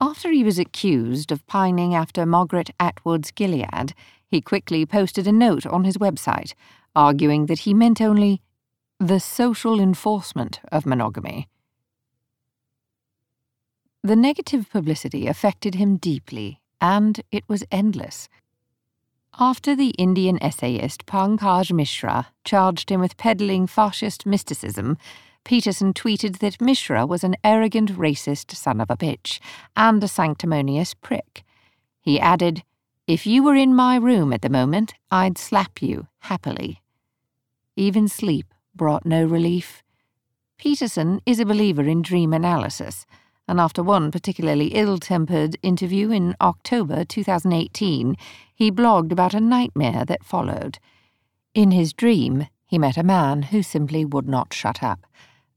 After 0.00 0.30
he 0.30 0.44
was 0.44 0.58
accused 0.58 1.32
of 1.32 1.46
pining 1.46 1.94
after 1.94 2.26
Margaret 2.26 2.70
Atwood's 2.78 3.30
Gilead, 3.30 3.94
he 4.28 4.42
quickly 4.42 4.84
posted 4.84 5.26
a 5.26 5.32
note 5.32 5.64
on 5.64 5.84
his 5.84 5.96
website, 5.96 6.52
arguing 6.94 7.46
that 7.46 7.60
he 7.60 7.72
meant 7.72 8.02
only 8.02 8.42
the 9.00 9.20
social 9.20 9.80
enforcement 9.80 10.60
of 10.70 10.84
monogamy. 10.84 11.48
The 14.02 14.16
negative 14.16 14.68
publicity 14.70 15.26
affected 15.26 15.76
him 15.76 15.96
deeply, 15.96 16.60
and 16.78 17.20
it 17.32 17.44
was 17.48 17.64
endless. 17.70 18.28
After 19.38 19.76
the 19.76 19.90
Indian 19.98 20.42
essayist 20.42 21.04
Pankaj 21.04 21.70
Mishra 21.70 22.28
charged 22.42 22.90
him 22.90 23.00
with 23.00 23.18
peddling 23.18 23.66
fascist 23.66 24.24
mysticism, 24.24 24.96
Peterson 25.44 25.92
tweeted 25.92 26.38
that 26.38 26.58
Mishra 26.58 27.04
was 27.04 27.22
an 27.22 27.36
arrogant 27.44 27.92
racist 27.98 28.52
son 28.52 28.80
of 28.80 28.90
a 28.90 28.96
bitch 28.96 29.38
and 29.76 30.02
a 30.02 30.08
sanctimonious 30.08 30.94
prick. 30.94 31.44
He 32.00 32.18
added, 32.18 32.62
If 33.06 33.26
you 33.26 33.42
were 33.42 33.54
in 33.54 33.74
my 33.74 33.96
room 33.96 34.32
at 34.32 34.40
the 34.40 34.48
moment, 34.48 34.94
I'd 35.10 35.36
slap 35.36 35.82
you 35.82 36.06
happily. 36.20 36.80
Even 37.76 38.08
sleep 38.08 38.54
brought 38.74 39.04
no 39.04 39.26
relief. 39.26 39.82
Peterson 40.56 41.20
is 41.26 41.40
a 41.40 41.44
believer 41.44 41.82
in 41.82 42.00
dream 42.00 42.32
analysis, 42.32 43.04
and 43.46 43.60
after 43.60 43.82
one 43.82 44.10
particularly 44.10 44.68
ill 44.68 44.98
tempered 44.98 45.58
interview 45.62 46.10
in 46.10 46.34
October 46.40 47.04
2018, 47.04 48.16
he 48.56 48.72
blogged 48.72 49.12
about 49.12 49.34
a 49.34 49.40
nightmare 49.40 50.04
that 50.06 50.24
followed. 50.24 50.78
In 51.52 51.72
his 51.72 51.92
dream, 51.92 52.46
he 52.66 52.78
met 52.78 52.96
a 52.96 53.02
man 53.04 53.42
who 53.42 53.62
simply 53.62 54.02
would 54.02 54.26
not 54.26 54.54
shut 54.54 54.82
up. 54.82 55.06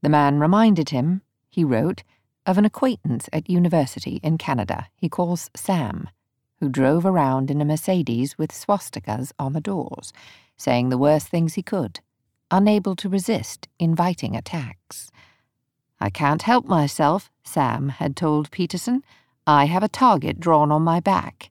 The 0.02 0.10
man 0.10 0.38
reminded 0.38 0.90
him, 0.90 1.22
he 1.48 1.64
wrote, 1.64 2.02
of 2.44 2.58
an 2.58 2.66
acquaintance 2.66 3.28
at 3.32 3.48
university 3.48 4.20
in 4.22 4.36
Canada 4.36 4.88
he 4.96 5.08
calls 5.08 5.50
Sam, 5.56 6.10
who 6.60 6.68
drove 6.68 7.06
around 7.06 7.50
in 7.50 7.62
a 7.62 7.64
Mercedes 7.64 8.36
with 8.36 8.52
swastikas 8.52 9.32
on 9.38 9.54
the 9.54 9.60
doors, 9.62 10.12
saying 10.58 10.90
the 10.90 10.98
worst 10.98 11.28
things 11.28 11.54
he 11.54 11.62
could, 11.62 12.00
unable 12.50 12.94
to 12.96 13.08
resist 13.08 13.66
inviting 13.78 14.36
attacks. 14.36 15.10
I 16.00 16.10
can't 16.10 16.42
help 16.42 16.66
myself, 16.66 17.30
Sam 17.44 17.88
had 17.88 18.14
told 18.14 18.50
Peterson. 18.50 19.02
I 19.46 19.64
have 19.64 19.82
a 19.82 19.88
target 19.88 20.38
drawn 20.38 20.70
on 20.70 20.82
my 20.82 21.00
back. 21.00 21.49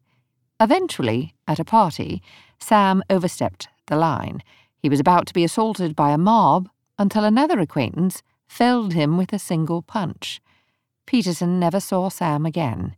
Eventually, 0.59 1.33
at 1.47 1.59
a 1.59 1.65
party, 1.65 2.21
Sam 2.59 3.01
overstepped 3.09 3.69
the 3.87 3.95
line. 3.95 4.43
He 4.77 4.89
was 4.89 4.99
about 4.99 5.25
to 5.27 5.33
be 5.33 5.43
assaulted 5.43 5.95
by 5.95 6.11
a 6.11 6.17
mob 6.17 6.69
until 6.97 7.23
another 7.23 7.59
acquaintance 7.59 8.21
felled 8.47 8.93
him 8.93 9.17
with 9.17 9.31
a 9.31 9.39
single 9.39 9.81
punch. 9.81 10.41
Peterson 11.05 11.59
never 11.59 11.79
saw 11.79 12.09
Sam 12.09 12.45
again. 12.45 12.95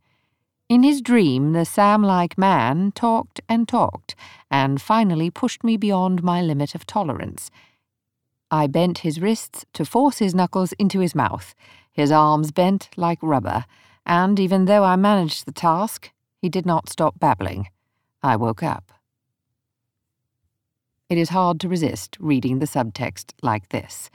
In 0.70 0.84
his 0.84 1.01
dream, 1.01 1.51
the 1.51 1.65
Sam 1.65 2.01
like 2.01 2.38
man 2.38 2.94
talked 2.94 3.41
and 3.48 3.68
talked, 3.68 4.15
and 4.50 4.82
finally 4.82 5.30
pushed 5.30 5.63
me 5.63 5.77
beyond 5.77 6.24
my 6.24 6.41
limit 6.41 6.74
of 6.74 6.88
tolerance. 6.88 7.51
I 8.50 8.68
bent 8.68 9.00
his 9.00 9.22
wrists 9.22 9.65
to 9.74 9.86
force 9.86 10.18
his 10.20 10.34
knuckles 10.34 10.72
into 10.74 11.00
his 11.00 11.13
mouth. 11.13 11.53
His 11.91 12.12
arms 12.12 12.51
bent 12.51 12.89
like 12.96 13.20
rubber, 13.22 13.65
and 14.06 14.39
even 14.39 14.65
though 14.65 14.84
I 14.84 14.96
managed 14.96 15.46
the 15.46 15.51
task, 15.51 16.12
he 16.41 16.50
did 16.50 16.65
not 16.65 16.89
stop 16.89 17.19
babbling. 17.19 17.67
I 18.24 18.36
woke 18.36 18.63
up. 18.63 18.91
It 21.07 21.17
is 21.17 21.29
hard 21.29 21.60
to 21.60 21.69
resist 21.69 22.17
reading 22.19 22.60
the 22.60 22.65
subtext 22.65 23.33
like 23.41 23.69
this. 23.69 24.10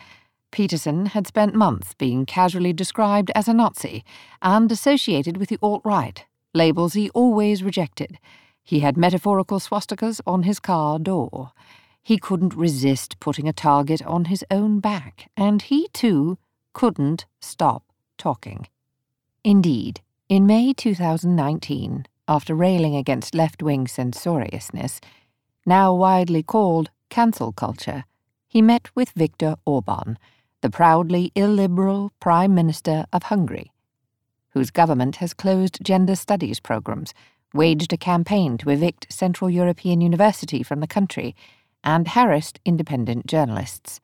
Peterson 0.50 1.06
had 1.06 1.26
spent 1.26 1.54
months 1.54 1.94
being 1.94 2.26
casually 2.26 2.72
described 2.72 3.30
as 3.34 3.46
a 3.46 3.54
Nazi 3.54 4.04
and 4.42 4.72
associated 4.72 5.36
with 5.36 5.50
the 5.50 5.58
alt 5.62 5.82
right, 5.84 6.24
labels 6.54 6.94
he 6.94 7.10
always 7.10 7.62
rejected. 7.62 8.18
He 8.64 8.80
had 8.80 8.96
metaphorical 8.96 9.60
swastikas 9.60 10.20
on 10.26 10.42
his 10.42 10.58
car 10.58 10.98
door. 10.98 11.52
He 12.02 12.18
couldn't 12.18 12.54
resist 12.54 13.20
putting 13.20 13.46
a 13.46 13.52
target 13.52 14.00
on 14.06 14.26
his 14.26 14.44
own 14.50 14.80
back, 14.80 15.30
and 15.36 15.62
he, 15.62 15.88
too, 15.92 16.38
couldn't 16.72 17.26
stop 17.40 17.84
talking. 18.16 18.66
Indeed, 19.44 20.00
in 20.28 20.46
May 20.46 20.72
2019, 20.72 22.06
after 22.28 22.54
railing 22.54 22.96
against 22.96 23.34
left 23.34 23.62
wing 23.62 23.86
censoriousness, 23.86 25.00
now 25.64 25.94
widely 25.94 26.42
called 26.42 26.90
cancel 27.10 27.52
culture, 27.52 28.04
he 28.46 28.62
met 28.62 28.88
with 28.94 29.10
Viktor 29.10 29.56
Orban 29.64 30.18
the 30.62 30.70
proudly 30.70 31.30
illiberal 31.34 32.10
Prime 32.18 32.54
Minister 32.54 33.06
of 33.12 33.24
Hungary, 33.24 33.70
whose 34.50 34.70
government 34.70 35.16
has 35.16 35.34
closed 35.34 35.78
gender 35.82 36.16
studies 36.16 36.60
programs, 36.60 37.14
waged 37.52 37.92
a 37.92 37.96
campaign 37.96 38.58
to 38.58 38.70
evict 38.70 39.12
Central 39.12 39.48
European 39.50 40.00
University 40.00 40.62
from 40.62 40.80
the 40.80 40.86
country, 40.86 41.36
and 41.84 42.08
harassed 42.08 42.58
independent 42.64 43.26
journalists. 43.26 44.00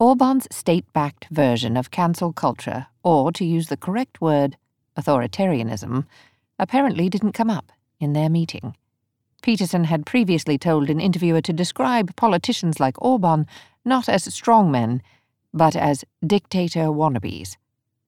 Orban's 0.00 0.48
state 0.50 0.92
backed 0.92 1.28
version 1.30 1.76
of 1.76 1.90
cancel 1.90 2.32
culture, 2.32 2.86
or 3.02 3.30
to 3.32 3.44
use 3.44 3.68
the 3.68 3.76
correct 3.76 4.20
word, 4.20 4.56
authoritarianism, 4.98 6.04
apparently 6.58 7.08
didn't 7.08 7.32
come 7.32 7.50
up 7.50 7.72
in 8.00 8.12
their 8.12 8.28
meeting. 8.28 8.74
Peterson 9.42 9.84
had 9.84 10.06
previously 10.06 10.58
told 10.58 10.90
an 10.90 11.00
interviewer 11.00 11.40
to 11.40 11.52
describe 11.52 12.16
politicians 12.16 12.80
like 12.80 13.00
Orban 13.00 13.46
not 13.84 14.08
as 14.08 14.26
strongmen, 14.26 15.00
but 15.54 15.76
as 15.76 16.04
dictator 16.26 16.86
wannabes. 16.86 17.56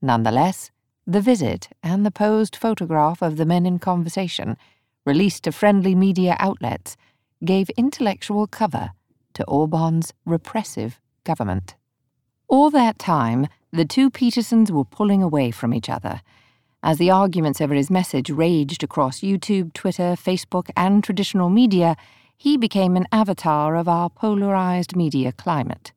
Nonetheless, 0.03 0.71
the 1.07 1.21
visit 1.21 1.69
and 1.83 2.05
the 2.05 2.11
posed 2.11 2.57
photograph 2.57 3.23
of 3.23 3.37
the 3.37 3.47
men 3.47 3.65
in 3.65 3.79
conversation, 3.79 4.57
released 5.07 5.45
to 5.45 5.53
friendly 5.53 5.95
media 5.95 6.37
outlets, 6.39 6.97
gave 7.45 7.71
intellectual 7.71 8.47
cover 8.47 8.91
to 9.33 9.45
Orban's 9.45 10.13
repressive 10.27 11.01
government. 11.25 11.77
All 12.49 12.71
that 12.71 12.99
time, 12.99 13.47
the 13.73 13.85
two 13.85 14.11
Petersons 14.11 14.73
were 14.73 14.85
pulling 14.85 15.23
away 15.23 15.51
from 15.51 15.73
each 15.73 15.89
other. 15.89 16.21
As 16.83 16.99
the 16.99 17.11
arguments 17.11 17.61
over 17.61 17.75
his 17.75 17.91
message 17.91 18.31
raged 18.31 18.85
across 18.85 19.21
YouTube, 19.21 19.73
Twitter, 19.73 20.15
Facebook, 20.15 20.71
and 20.77 21.03
traditional 21.03 21.51
media, 21.51 21.97
he 22.37 22.57
became 22.57 22.97
an 22.97 23.09
avatar 23.11 23.75
of 23.75 23.89
our 23.89 24.09
polarized 24.09 24.95
media 24.95 25.33
climate. 25.33 25.93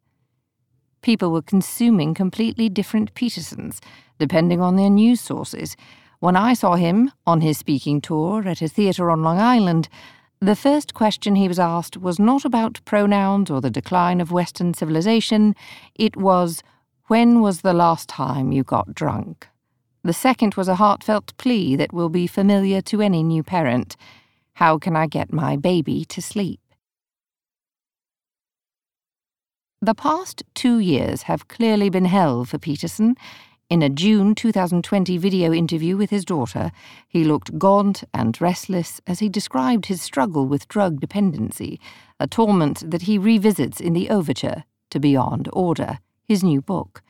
People 1.03 1.31
were 1.31 1.43
consuming 1.43 2.15
completely 2.15 2.67
different 2.67 3.13
Petersons, 3.13 3.79
depending 4.17 4.59
on 4.59 4.75
their 4.75 4.89
news 4.89 5.21
sources. 5.21 5.75
When 6.19 6.35
I 6.35 6.53
saw 6.53 6.75
him 6.75 7.11
on 7.27 7.41
his 7.41 7.59
speaking 7.59 8.01
tour 8.01 8.47
at 8.47 8.61
a 8.61 8.67
theatre 8.67 9.11
on 9.11 9.21
Long 9.21 9.39
Island, 9.39 9.87
the 10.39 10.55
first 10.55 10.95
question 10.95 11.35
he 11.35 11.47
was 11.47 11.59
asked 11.59 11.97
was 11.97 12.17
not 12.17 12.43
about 12.43 12.83
pronouns 12.85 13.51
or 13.51 13.61
the 13.61 13.69
decline 13.69 14.19
of 14.19 14.31
Western 14.31 14.73
civilization, 14.73 15.55
it 15.93 16.17
was, 16.17 16.63
When 17.05 17.39
was 17.41 17.61
the 17.61 17.73
last 17.73 18.09
time 18.09 18.51
you 18.51 18.63
got 18.63 18.95
drunk? 18.95 19.47
The 20.03 20.13
second 20.13 20.55
was 20.55 20.67
a 20.67 20.75
heartfelt 20.75 21.37
plea 21.37 21.75
that 21.75 21.93
will 21.93 22.09
be 22.09 22.25
familiar 22.25 22.81
to 22.81 23.01
any 23.01 23.21
new 23.21 23.43
parent 23.43 23.95
How 24.53 24.79
can 24.79 24.95
I 24.95 25.05
get 25.05 25.31
my 25.31 25.55
baby 25.55 26.05
to 26.05 26.21
sleep? 26.21 26.59
The 29.79 29.93
past 29.93 30.43
two 30.55 30.79
years 30.79 31.23
have 31.23 31.47
clearly 31.47 31.89
been 31.89 32.05
hell 32.05 32.45
for 32.45 32.57
Peterson. 32.57 33.15
In 33.69 33.83
a 33.83 33.89
June 33.89 34.33
2020 34.33 35.17
video 35.17 35.53
interview 35.53 35.95
with 35.97 36.09
his 36.09 36.25
daughter, 36.25 36.71
he 37.07 37.23
looked 37.23 37.57
gaunt 37.59 38.03
and 38.11 38.39
restless 38.41 39.01
as 39.05 39.19
he 39.19 39.29
described 39.29 39.85
his 39.85 40.01
struggle 40.01 40.47
with 40.47 40.67
drug 40.67 40.99
dependency, 40.99 41.79
a 42.19 42.27
torment 42.27 42.89
that 42.89 43.03
he 43.03 43.17
revisits 43.19 43.79
in 43.79 43.93
the 43.93 44.09
overture 44.09 44.63
to 44.89 44.99
Beyond 44.99 45.47
Order, 45.53 45.99
his 46.27 46.43
new 46.43 46.61
book. 46.61 47.01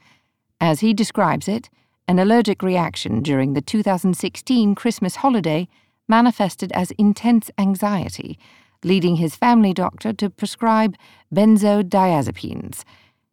As 0.59 0.81
he 0.81 0.93
describes 0.93 1.47
it, 1.47 1.69
an 2.07 2.19
allergic 2.19 2.61
reaction 2.61 3.21
during 3.21 3.53
the 3.53 3.61
2016 3.61 4.75
Christmas 4.75 5.17
holiday 5.17 5.67
manifested 6.07 6.71
as 6.73 6.91
intense 6.91 7.49
anxiety, 7.57 8.37
leading 8.83 9.15
his 9.15 9.35
family 9.35 9.73
doctor 9.73 10.11
to 10.13 10.29
prescribe 10.29 10.95
benzodiazepines. 11.33 12.83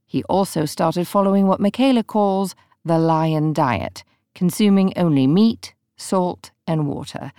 He 0.06 0.22
also 0.24 0.64
started 0.64 1.06
following 1.06 1.46
what 1.46 1.60
Michaela 1.60 2.04
calls 2.04 2.54
the 2.84 2.98
lion 2.98 3.52
diet, 3.52 4.04
consuming 4.34 4.92
only 4.96 5.26
meat, 5.26 5.74
salt, 5.96 6.50
and 6.66 6.86
water. 6.86 7.32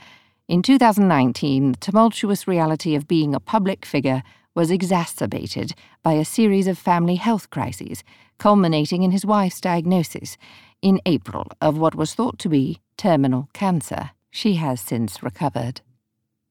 In 0.48 0.62
2019, 0.62 1.72
the 1.72 1.78
tumultuous 1.78 2.48
reality 2.48 2.96
of 2.96 3.08
being 3.08 3.34
a 3.34 3.40
public 3.40 3.86
figure 3.86 4.24
was 4.56 4.72
exacerbated 4.72 5.74
by 6.04 6.14
a 6.14 6.26
series 6.26 6.68
of 6.68 6.78
family 6.78 7.16
health 7.16 7.50
crises, 7.50 8.04
culminating 8.40 9.04
in 9.04 9.12
his 9.12 9.26
wife's 9.26 9.62
diagnosis 9.62 10.38
in 10.82 11.02
April 11.06 11.48
of 11.62 11.78
what 11.78 11.96
was 11.96 12.14
thought 12.14 12.40
to 12.40 12.50
be 12.50 12.80
terminal 12.98 13.50
cancer. 13.54 14.12
She 14.32 14.56
has 14.56 14.80
since 14.80 15.24
recovered. 15.24 15.82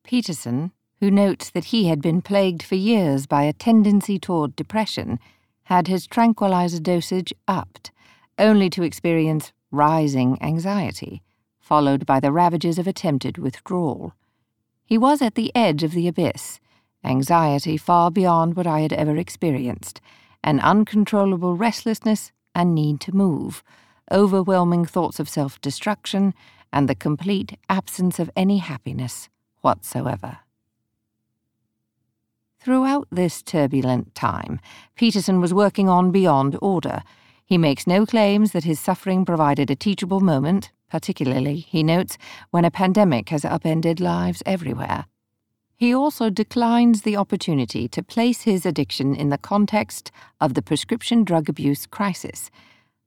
Peterson, 0.04 0.72
who 1.00 1.10
notes 1.10 1.50
that 1.50 1.66
he 1.66 1.86
had 1.86 2.02
been 2.02 2.22
plagued 2.22 2.62
for 2.62 2.74
years 2.74 3.26
by 3.26 3.44
a 3.44 3.52
tendency 3.52 4.18
toward 4.18 4.56
depression, 4.56 5.18
had 5.64 5.86
his 5.86 6.06
tranquilizer 6.06 6.80
dosage 6.80 7.32
upped 7.46 7.92
only 8.38 8.70
to 8.70 8.82
experience 8.82 9.52
rising 9.70 10.40
anxiety, 10.42 11.22
followed 11.60 12.06
by 12.06 12.20
the 12.20 12.32
ravages 12.32 12.78
of 12.78 12.86
attempted 12.86 13.36
withdrawal. 13.36 14.14
He 14.84 14.96
was 14.96 15.20
at 15.20 15.34
the 15.34 15.52
edge 15.54 15.82
of 15.82 15.92
the 15.92 16.08
abyss, 16.08 16.60
anxiety 17.04 17.76
far 17.76 18.10
beyond 18.10 18.56
what 18.56 18.66
I 18.66 18.80
had 18.80 18.92
ever 18.92 19.16
experienced, 19.16 20.00
an 20.42 20.60
uncontrollable 20.60 21.54
restlessness 21.54 22.32
and 22.54 22.74
need 22.74 23.00
to 23.02 23.14
move, 23.14 23.62
overwhelming 24.10 24.84
thoughts 24.84 25.20
of 25.20 25.28
self 25.28 25.60
destruction, 25.60 26.34
and 26.72 26.88
the 26.88 26.94
complete 26.94 27.56
absence 27.68 28.18
of 28.18 28.30
any 28.36 28.58
happiness 28.58 29.28
whatsoever. 29.60 30.38
Throughout 32.60 33.08
this 33.10 33.42
turbulent 33.42 34.14
time, 34.14 34.60
Peterson 34.96 35.40
was 35.40 35.54
working 35.54 35.88
on 35.88 36.10
Beyond 36.10 36.58
Order, 36.60 37.02
he 37.48 37.56
makes 37.56 37.86
no 37.86 38.04
claims 38.04 38.52
that 38.52 38.64
his 38.64 38.78
suffering 38.78 39.24
provided 39.24 39.70
a 39.70 39.74
teachable 39.74 40.20
moment, 40.20 40.70
particularly, 40.90 41.56
he 41.60 41.82
notes, 41.82 42.18
when 42.50 42.66
a 42.66 42.70
pandemic 42.70 43.30
has 43.30 43.42
upended 43.42 44.00
lives 44.00 44.42
everywhere. 44.44 45.06
He 45.74 45.94
also 45.94 46.28
declines 46.28 47.02
the 47.02 47.16
opportunity 47.16 47.88
to 47.88 48.02
place 48.02 48.42
his 48.42 48.66
addiction 48.66 49.14
in 49.14 49.30
the 49.30 49.38
context 49.38 50.10
of 50.42 50.52
the 50.52 50.60
prescription 50.60 51.24
drug 51.24 51.48
abuse 51.48 51.86
crisis. 51.86 52.50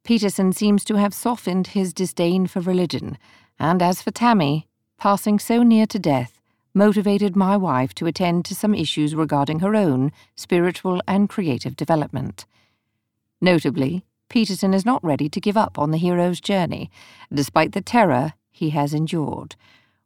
Peterson 0.04 0.52
seems 0.52 0.84
to 0.84 0.96
have 0.96 1.14
softened 1.14 1.68
his 1.68 1.94
disdain 1.94 2.48
for 2.48 2.60
religion, 2.60 3.18
and 3.60 3.82
as 3.82 4.02
for 4.02 4.12
Tammy, 4.12 4.68
passing 4.98 5.40
so 5.40 5.64
near 5.64 5.86
to 5.86 6.00
death 6.00 6.42
motivated 6.74 7.36
my 7.36 7.58
wife 7.58 7.94
to 7.94 8.06
attend 8.06 8.46
to 8.46 8.56
some 8.56 8.74
issues 8.74 9.16
regarding 9.16 9.60
her 9.60 9.76
own 9.76 10.12
spiritual 10.36 11.02
and 11.08 11.30
creative 11.30 11.76
development. 11.76 12.46
Notably, 13.42 14.04
Peterson 14.30 14.74
is 14.74 14.86
not 14.86 15.04
ready 15.04 15.28
to 15.28 15.42
give 15.42 15.58
up 15.58 15.78
on 15.78 15.92
the 15.92 15.98
hero's 15.98 16.40
journey, 16.40 16.90
despite 17.34 17.74
the 17.74 17.82
terror 17.82 18.34
he 18.50 18.70
has 18.70 18.94
endured. 18.94 19.56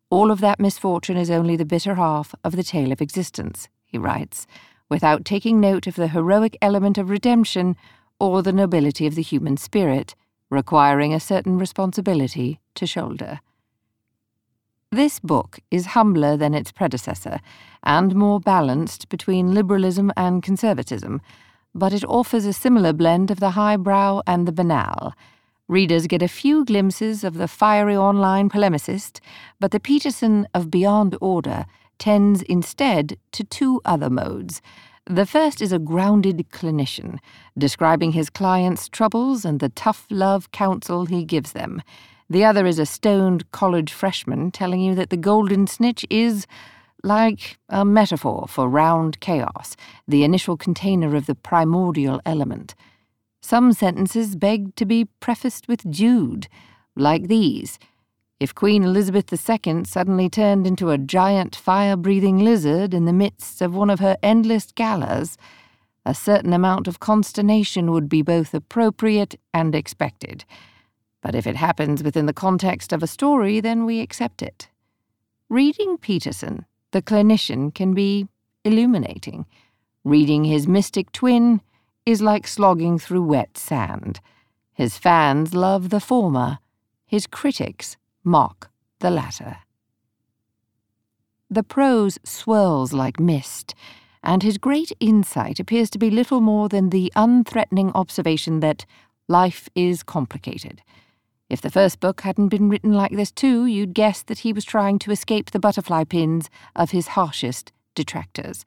All 0.09 0.31
of 0.31 0.41
that 0.41 0.59
misfortune 0.59 1.17
is 1.17 1.29
only 1.29 1.55
the 1.55 1.65
bitter 1.65 1.95
half 1.95 2.33
of 2.43 2.55
the 2.55 2.63
tale 2.63 2.91
of 2.91 3.01
existence, 3.01 3.67
he 3.85 3.97
writes, 3.97 4.47
without 4.89 5.25
taking 5.25 5.59
note 5.59 5.87
of 5.87 5.95
the 5.95 6.07
heroic 6.07 6.57
element 6.61 6.97
of 6.97 7.09
redemption 7.09 7.75
or 8.19 8.41
the 8.41 8.53
nobility 8.53 9.07
of 9.07 9.15
the 9.15 9.21
human 9.21 9.57
spirit, 9.57 10.15
requiring 10.49 11.13
a 11.13 11.19
certain 11.19 11.57
responsibility 11.57 12.59
to 12.75 12.85
shoulder. 12.85 13.39
This 14.91 15.19
book 15.19 15.59
is 15.71 15.87
humbler 15.87 16.37
than 16.37 16.53
its 16.53 16.71
predecessor 16.71 17.39
and 17.83 18.15
more 18.15 18.39
balanced 18.39 19.09
between 19.09 19.53
liberalism 19.53 20.11
and 20.15 20.41
conservatism 20.41 21.21
but 21.75 21.91
it 21.91 22.05
offers 22.05 22.45
a 22.45 22.53
similar 22.53 22.93
blend 22.93 23.29
of 23.29 23.41
the 23.41 23.51
highbrow 23.51 24.21
and 24.25 24.47
the 24.47 24.53
banal. 24.53 25.13
Readers 25.67 26.07
get 26.07 26.21
a 26.21 26.27
few 26.27 26.63
glimpses 26.63 27.23
of 27.23 27.33
the 27.33 27.49
fiery 27.49 27.97
online 27.97 28.49
polemicist, 28.49 29.19
but 29.59 29.71
the 29.71 29.79
Peterson 29.79 30.47
of 30.53 30.71
Beyond 30.71 31.17
Order 31.19 31.65
tends 31.99 32.41
instead 32.43 33.17
to 33.33 33.43
two 33.43 33.81
other 33.83 34.09
modes. 34.09 34.61
The 35.07 35.27
first 35.27 35.61
is 35.61 35.71
a 35.71 35.77
grounded 35.77 36.49
clinician, 36.51 37.19
describing 37.55 38.13
his 38.13 38.31
clients' 38.31 38.89
troubles 38.89 39.45
and 39.45 39.59
the 39.59 39.69
tough 39.69 40.07
love 40.09 40.51
counsel 40.51 41.05
he 41.05 41.23
gives 41.23 41.51
them. 41.51 41.83
The 42.27 42.43
other 42.43 42.65
is 42.65 42.79
a 42.79 42.87
stoned 42.87 43.51
college 43.51 43.93
freshman 43.93 44.49
telling 44.49 44.81
you 44.81 44.95
that 44.95 45.11
the 45.11 45.17
golden 45.17 45.67
snitch 45.67 46.07
is 46.09 46.47
like 47.03 47.59
a 47.69 47.85
metaphor 47.85 48.47
for 48.49 48.67
round 48.67 49.19
chaos, 49.19 49.75
the 50.07 50.23
initial 50.23 50.57
container 50.57 51.15
of 51.15 51.27
the 51.27 51.35
primordial 51.35 52.19
element. 52.25 52.73
Some 53.43 53.73
sentences 53.73 54.35
beg 54.35 54.75
to 54.75 54.85
be 54.85 55.05
prefaced 55.19 55.67
with 55.67 55.87
Jude, 55.91 56.47
like 56.95 57.27
these. 57.27 57.77
If 58.37 58.53
Queen 58.53 58.83
Elizabeth 58.83 59.31
II 59.31 59.85
suddenly 59.85 60.29
turned 60.29 60.67
into 60.67 60.89
a 60.89 60.97
giant 60.97 61.55
fire 61.55 61.95
breathing 61.95 62.39
lizard 62.39 62.93
in 62.93 63.05
the 63.05 63.13
midst 63.13 63.61
of 63.61 63.73
one 63.73 63.89
of 63.89 64.01
her 64.01 64.17
endless 64.21 64.73
galas, 64.73 65.37
a 66.05 66.13
certain 66.13 66.51
amount 66.51 66.89
of 66.89 66.99
consternation 66.99 67.91
would 67.91 68.09
be 68.09 68.21
both 68.21 68.53
appropriate 68.53 69.39
and 69.53 69.73
expected. 69.73 70.43
But 71.21 71.33
if 71.33 71.47
it 71.47 71.55
happens 71.55 72.03
within 72.03 72.25
the 72.25 72.33
context 72.33 72.91
of 72.91 73.01
a 73.01 73.07
story, 73.07 73.61
then 73.61 73.85
we 73.85 74.01
accept 74.01 74.41
it. 74.41 74.67
Reading 75.49 75.97
Peterson 75.97 76.65
the 76.91 77.01
clinician 77.01 77.73
can 77.73 77.93
be 77.93 78.27
illuminating. 78.63 79.45
Reading 80.05 80.45
his 80.45 80.65
mystic 80.65 81.11
twin 81.11 81.61
is 82.05 82.21
like 82.21 82.47
slogging 82.47 82.99
through 82.99 83.23
wet 83.23 83.57
sand. 83.57 84.21
His 84.73 84.97
fans 84.97 85.53
love 85.53 85.89
the 85.89 85.99
former, 85.99 86.59
his 87.05 87.27
critics 87.27 87.97
mock 88.25 88.69
the 88.99 89.11
latter. 89.11 89.57
The 91.49 91.63
prose 91.63 92.17
swirls 92.23 92.91
like 92.91 93.19
mist, 93.19 93.75
and 94.23 94.41
his 94.41 94.57
great 94.57 94.91
insight 94.99 95.59
appears 95.59 95.89
to 95.91 95.99
be 95.99 96.09
little 96.09 96.41
more 96.41 96.67
than 96.67 96.89
the 96.89 97.13
unthreatening 97.15 97.91
observation 97.93 98.59
that 98.61 98.85
life 99.27 99.69
is 99.75 100.01
complicated. 100.01 100.81
If 101.47 101.61
the 101.61 101.69
first 101.69 101.99
book 101.99 102.21
hadn't 102.21 102.49
been 102.49 102.69
written 102.69 102.93
like 102.93 103.11
this 103.11 103.31
too, 103.31 103.67
you'd 103.67 103.93
guess 103.93 104.23
that 104.23 104.39
he 104.39 104.51
was 104.51 104.65
trying 104.65 104.97
to 104.99 105.11
escape 105.11 105.51
the 105.51 105.59
butterfly 105.59 106.03
pins 106.03 106.49
of 106.75 106.89
his 106.91 107.09
harshest 107.09 107.71
detractors. 107.93 108.65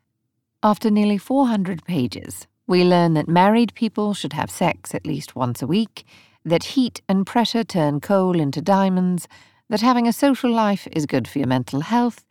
After 0.62 0.90
nearly 0.90 1.18
400 1.18 1.84
pages, 1.84 2.46
we 2.68 2.84
learn 2.84 3.14
that 3.14 3.28
married 3.28 3.74
people 3.74 4.14
should 4.14 4.34
have 4.34 4.50
sex 4.50 4.94
at 4.94 5.06
least 5.06 5.34
once 5.34 5.62
a 5.62 5.66
week, 5.66 6.04
that 6.48 6.64
heat 6.64 7.00
and 7.08 7.26
pressure 7.26 7.64
turn 7.64 8.00
coal 8.00 8.40
into 8.40 8.60
diamonds, 8.60 9.28
that 9.68 9.80
having 9.80 10.06
a 10.06 10.12
social 10.12 10.50
life 10.50 10.88
is 10.92 11.06
good 11.06 11.28
for 11.28 11.38
your 11.38 11.48
mental 11.48 11.80
health, 11.80 12.24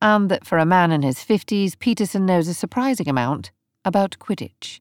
and 0.00 0.30
that 0.30 0.46
for 0.46 0.58
a 0.58 0.66
man 0.66 0.92
in 0.92 1.02
his 1.02 1.18
50s, 1.18 1.78
Peterson 1.78 2.26
knows 2.26 2.48
a 2.48 2.54
surprising 2.54 3.08
amount 3.08 3.50
about 3.84 4.16
Quidditch. 4.18 4.80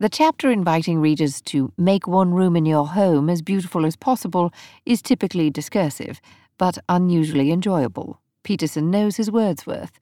The 0.00 0.08
chapter 0.08 0.50
inviting 0.50 1.00
readers 1.00 1.40
to 1.42 1.72
make 1.78 2.06
one 2.06 2.34
room 2.34 2.56
in 2.56 2.66
your 2.66 2.88
home 2.88 3.30
as 3.30 3.42
beautiful 3.42 3.86
as 3.86 3.96
possible 3.96 4.52
is 4.84 5.00
typically 5.00 5.50
discursive, 5.50 6.20
but 6.58 6.78
unusually 6.88 7.50
enjoyable. 7.50 8.20
Peterson 8.42 8.90
knows 8.90 9.16
his 9.16 9.30
Wordsworth. 9.30 9.98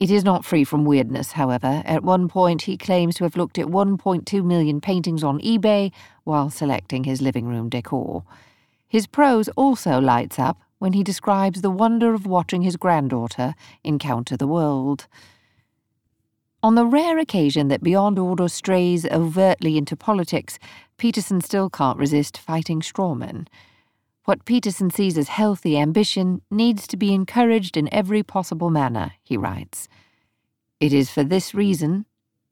It 0.00 0.12
is 0.12 0.22
not 0.22 0.44
free 0.44 0.62
from 0.62 0.84
weirdness, 0.84 1.32
however. 1.32 1.82
At 1.84 2.04
one 2.04 2.28
point, 2.28 2.62
he 2.62 2.76
claims 2.76 3.16
to 3.16 3.24
have 3.24 3.36
looked 3.36 3.58
at 3.58 3.66
1.2 3.66 4.44
million 4.44 4.80
paintings 4.80 5.24
on 5.24 5.40
eBay 5.40 5.90
while 6.22 6.50
selecting 6.50 7.02
his 7.02 7.20
living 7.20 7.46
room 7.46 7.68
decor. 7.68 8.22
His 8.86 9.08
prose 9.08 9.48
also 9.50 10.00
lights 10.00 10.38
up 10.38 10.60
when 10.78 10.92
he 10.92 11.02
describes 11.02 11.62
the 11.62 11.70
wonder 11.70 12.14
of 12.14 12.26
watching 12.26 12.62
his 12.62 12.76
granddaughter 12.76 13.56
encounter 13.82 14.36
the 14.36 14.46
world. 14.46 15.08
On 16.62 16.76
the 16.76 16.86
rare 16.86 17.18
occasion 17.18 17.66
that 17.66 17.82
Beyond 17.82 18.20
Order 18.20 18.48
strays 18.48 19.04
overtly 19.06 19.76
into 19.76 19.96
politics, 19.96 20.60
Peterson 20.96 21.40
still 21.40 21.68
can't 21.68 21.98
resist 21.98 22.38
fighting 22.38 22.80
strawmen. 22.82 23.48
What 24.28 24.44
Peterson 24.44 24.90
sees 24.90 25.16
as 25.16 25.28
healthy 25.28 25.78
ambition 25.78 26.42
needs 26.50 26.86
to 26.88 26.98
be 26.98 27.14
encouraged 27.14 27.78
in 27.78 27.88
every 27.90 28.22
possible 28.22 28.68
manner, 28.68 29.12
he 29.22 29.38
writes. 29.38 29.88
It 30.80 30.92
is 30.92 31.08
for 31.08 31.24
this 31.24 31.54
reason, 31.54 32.04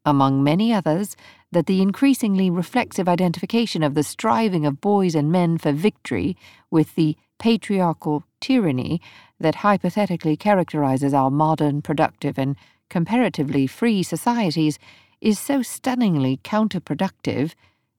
among 0.02 0.42
many 0.42 0.72
others, 0.72 1.16
that 1.52 1.66
the 1.66 1.82
increasingly 1.82 2.48
reflexive 2.48 3.10
identification 3.10 3.82
of 3.82 3.92
the 3.92 4.02
striving 4.02 4.64
of 4.64 4.80
boys 4.80 5.14
and 5.14 5.30
men 5.30 5.58
for 5.58 5.70
victory 5.70 6.34
with 6.70 6.94
the 6.94 7.14
patriarchal 7.38 8.24
tyranny 8.40 9.02
that 9.38 9.56
hypothetically 9.56 10.34
characterizes 10.34 11.12
our 11.12 11.30
modern, 11.30 11.82
productive, 11.82 12.38
and 12.38 12.56
comparatively 12.88 13.66
free 13.66 14.02
societies 14.02 14.78
is 15.20 15.38
so 15.38 15.60
stunningly 15.60 16.38
counterproductive, 16.42 17.52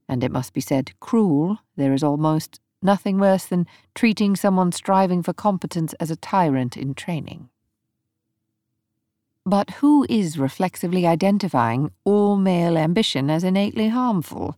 and 0.09 0.23
it 0.23 0.31
must 0.31 0.53
be 0.53 0.61
said 0.61 0.99
cruel, 0.99 1.59
there 1.75 1.93
is 1.93 2.01
almost 2.01 2.59
nothing 2.81 3.19
worse 3.19 3.45
than 3.45 3.67
treating 3.95 4.35
someone 4.35 4.71
striving 4.71 5.23
for 5.23 5.33
competence 5.33 5.93
as 5.99 6.11
a 6.11 6.15
tyrant 6.15 6.77
in 6.77 6.93
training. 6.93 7.49
But 9.45 9.71
who 9.79 10.05
is 10.09 10.37
reflexively 10.37 11.07
identifying 11.07 11.91
all 12.03 12.35
male 12.35 12.77
ambition 12.77 13.29
as 13.29 13.43
innately 13.43 13.87
harmful? 13.87 14.57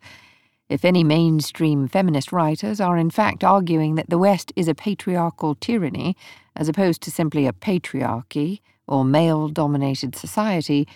If 0.68 0.84
any 0.84 1.04
mainstream 1.04 1.88
feminist 1.88 2.32
writers 2.32 2.80
are 2.80 2.98
in 2.98 3.10
fact 3.10 3.44
arguing 3.44 3.96
that 3.96 4.10
the 4.10 4.18
West 4.18 4.52
is 4.56 4.68
a 4.68 4.76
patriarchal 4.76 5.56
tyranny, 5.56 6.16
as 6.56 6.68
opposed 6.68 7.02
to 7.04 7.12
simply 7.12 7.48
a 7.48 7.54
patriarchy, 7.54 8.62
or 8.88 9.06
male 9.06 9.48
dominated 9.48 10.16
society, 10.16 10.88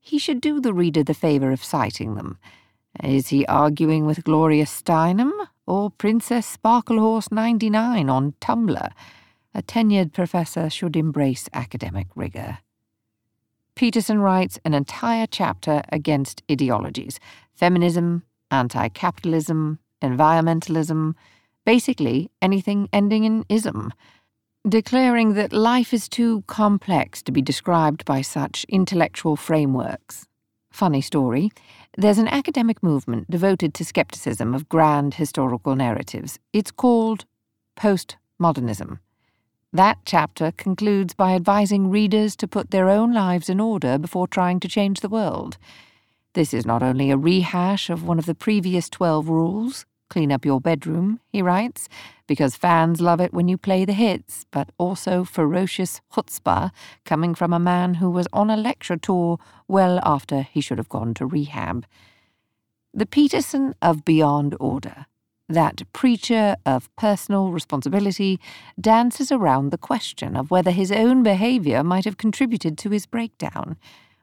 he 0.00 0.18
should 0.18 0.40
do 0.40 0.60
the 0.60 0.74
reader 0.74 1.02
the 1.02 1.14
favour 1.14 1.50
of 1.50 1.64
citing 1.64 2.14
them. 2.14 2.38
Is 3.02 3.28
he 3.28 3.46
arguing 3.46 4.06
with 4.06 4.24
Gloria 4.24 4.64
Steinem 4.64 5.32
or 5.68 5.90
Princess 5.90 6.56
Sparklehorse 6.56 7.30
99 7.30 8.08
on 8.08 8.32
Tumblr? 8.40 8.90
A 9.54 9.62
tenured 9.62 10.12
professor 10.12 10.70
should 10.70 10.96
embrace 10.96 11.48
academic 11.52 12.06
rigour. 12.16 12.58
Peterson 13.74 14.18
writes 14.18 14.58
an 14.64 14.74
entire 14.74 15.26
chapter 15.26 15.82
against 15.90 16.42
ideologies 16.50 17.20
feminism, 17.54 18.22
anti 18.50 18.88
capitalism, 18.88 19.78
environmentalism, 20.02 21.14
basically 21.64 22.30
anything 22.40 22.88
ending 22.92 23.24
in 23.24 23.44
ism 23.48 23.92
declaring 24.68 25.34
that 25.34 25.52
life 25.52 25.94
is 25.94 26.08
too 26.08 26.42
complex 26.46 27.22
to 27.22 27.32
be 27.32 27.40
described 27.40 28.04
by 28.04 28.20
such 28.20 28.64
intellectual 28.68 29.36
frameworks. 29.36 30.26
Funny 30.70 31.00
story. 31.00 31.50
There's 32.00 32.18
an 32.18 32.28
academic 32.28 32.80
movement 32.80 33.28
devoted 33.28 33.74
to 33.74 33.84
skepticism 33.84 34.54
of 34.54 34.68
grand 34.68 35.14
historical 35.14 35.74
narratives. 35.74 36.38
It's 36.52 36.70
called 36.70 37.24
postmodernism. 37.76 39.00
That 39.72 39.98
chapter 40.04 40.52
concludes 40.52 41.12
by 41.12 41.32
advising 41.34 41.90
readers 41.90 42.36
to 42.36 42.46
put 42.46 42.70
their 42.70 42.88
own 42.88 43.12
lives 43.12 43.48
in 43.48 43.58
order 43.58 43.98
before 43.98 44.28
trying 44.28 44.60
to 44.60 44.68
change 44.68 45.00
the 45.00 45.08
world. 45.08 45.58
This 46.34 46.54
is 46.54 46.64
not 46.64 46.84
only 46.84 47.10
a 47.10 47.16
rehash 47.16 47.90
of 47.90 48.04
one 48.04 48.20
of 48.20 48.26
the 48.26 48.34
previous 48.36 48.88
12 48.88 49.28
rules, 49.28 49.84
Clean 50.08 50.32
up 50.32 50.44
your 50.44 50.60
bedroom, 50.60 51.20
he 51.28 51.42
writes, 51.42 51.88
because 52.28 52.54
fans 52.54 53.00
love 53.00 53.20
it 53.20 53.34
when 53.34 53.48
you 53.48 53.58
play 53.58 53.84
the 53.84 53.92
hits, 53.92 54.46
but 54.52 54.70
also 54.78 55.24
ferocious 55.24 56.00
chutzpah 56.12 56.70
coming 57.04 57.34
from 57.34 57.52
a 57.52 57.58
man 57.58 57.94
who 57.94 58.08
was 58.08 58.28
on 58.32 58.50
a 58.50 58.56
lecture 58.56 58.96
tour 58.96 59.40
well 59.66 59.98
after 60.04 60.42
he 60.42 60.60
should 60.60 60.78
have 60.78 60.88
gone 60.88 61.14
to 61.14 61.26
rehab. 61.26 61.84
The 62.94 63.06
Peterson 63.06 63.74
of 63.82 64.04
Beyond 64.04 64.54
Order, 64.60 65.06
that 65.48 65.82
preacher 65.92 66.56
of 66.66 66.94
personal 66.96 67.50
responsibility, 67.50 68.38
dances 68.80 69.32
around 69.32 69.70
the 69.70 69.78
question 69.78 70.36
of 70.36 70.50
whether 70.50 70.70
his 70.70 70.92
own 70.92 71.22
behaviour 71.22 71.82
might 71.82 72.04
have 72.04 72.18
contributed 72.18 72.76
to 72.78 72.90
his 72.90 73.06
breakdown. 73.06 73.76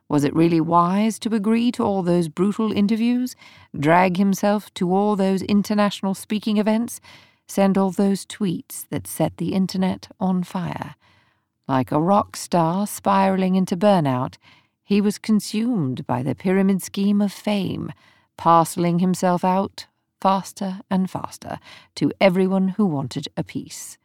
Was 0.07 0.23
it 0.23 0.35
really 0.35 0.61
wise 0.61 1.17
to 1.19 1.33
agree 1.33 1.71
to 1.71 1.83
all 1.83 2.03
those 2.03 2.27
brutal 2.27 2.71
interviews, 2.71 3.35
drag 3.77 4.17
himself 4.17 4.71
to 4.75 4.93
all 4.93 5.15
those 5.15 5.41
international 5.41 6.13
speaking 6.13 6.57
events, 6.57 7.01
send 7.47 7.77
all 7.77 7.91
those 7.91 8.25
tweets 8.25 8.85
that 8.89 9.07
set 9.07 9.37
the 9.37 9.53
internet 9.53 10.07
on 10.19 10.43
fire? 10.43 10.95
Like 11.67 11.91
a 11.91 12.01
rock 12.01 12.35
star 12.35 12.85
spiraling 12.87 13.55
into 13.55 13.75
burnout, 13.75 14.35
he 14.83 15.01
was 15.01 15.17
consumed 15.17 16.05
by 16.05 16.21
the 16.21 16.35
pyramid 16.35 16.81
scheme 16.81 17.21
of 17.21 17.31
fame, 17.31 17.91
parceling 18.37 18.99
himself 18.99 19.43
out 19.43 19.87
faster 20.21 20.79
and 20.89 21.09
faster 21.09 21.59
to 21.95 22.11
everyone 22.19 22.69
who 22.69 22.85
wanted 22.85 23.27
a 23.37 23.43
piece. 23.43 23.97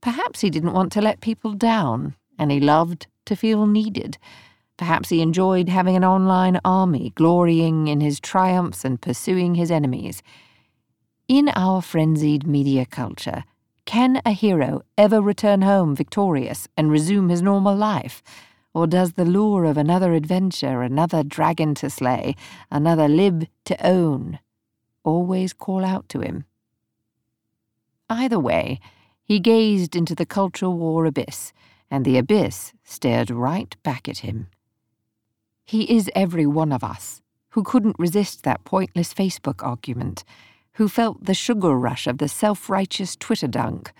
Perhaps 0.00 0.40
he 0.40 0.50
didn't 0.50 0.72
want 0.72 0.92
to 0.92 1.00
let 1.00 1.20
people 1.20 1.52
down, 1.52 2.14
and 2.38 2.50
he 2.50 2.60
loved 2.60 3.06
to 3.26 3.36
feel 3.36 3.66
needed 3.66 4.18
Perhaps 4.80 5.10
he 5.10 5.20
enjoyed 5.20 5.68
having 5.68 5.94
an 5.94 6.06
online 6.06 6.58
army, 6.64 7.12
glorying 7.14 7.88
in 7.88 8.00
his 8.00 8.18
triumphs 8.18 8.82
and 8.82 8.98
pursuing 8.98 9.54
his 9.54 9.70
enemies. 9.70 10.22
In 11.30 11.48
our 11.54 11.80
frenzied 11.80 12.44
media 12.44 12.84
culture, 12.84 13.44
can 13.84 14.20
a 14.26 14.32
hero 14.32 14.82
ever 14.98 15.20
return 15.20 15.62
home 15.62 15.94
victorious 15.94 16.66
and 16.76 16.90
resume 16.90 17.28
his 17.28 17.40
normal 17.40 17.76
life? 17.76 18.20
Or 18.74 18.88
does 18.88 19.12
the 19.12 19.24
lure 19.24 19.64
of 19.64 19.76
another 19.76 20.12
adventure, 20.12 20.82
another 20.82 21.22
dragon 21.22 21.76
to 21.76 21.88
slay, 21.88 22.34
another 22.68 23.06
lib 23.06 23.46
to 23.66 23.86
own, 23.86 24.40
always 25.04 25.52
call 25.52 25.84
out 25.84 26.08
to 26.08 26.20
him? 26.20 26.46
Either 28.08 28.40
way, 28.40 28.80
he 29.22 29.38
gazed 29.38 29.94
into 29.94 30.16
the 30.16 30.26
cultural 30.26 30.76
war 30.76 31.04
abyss, 31.04 31.52
and 31.92 32.04
the 32.04 32.18
abyss 32.18 32.72
stared 32.82 33.30
right 33.30 33.76
back 33.84 34.08
at 34.08 34.18
him. 34.18 34.48
He 35.64 35.96
is 35.96 36.10
every 36.12 36.46
one 36.46 36.72
of 36.72 36.82
us 36.82 37.22
who 37.50 37.62
couldn't 37.62 38.00
resist 38.00 38.42
that 38.42 38.64
pointless 38.64 39.14
Facebook 39.14 39.62
argument, 39.64 40.24
who 40.74 40.88
felt 40.88 41.24
the 41.24 41.34
sugar 41.34 41.76
rush 41.76 42.06
of 42.06 42.18
the 42.18 42.28
self 42.28 42.70
righteous 42.70 43.16
Twitter 43.16 43.48
dunk, 43.48 43.92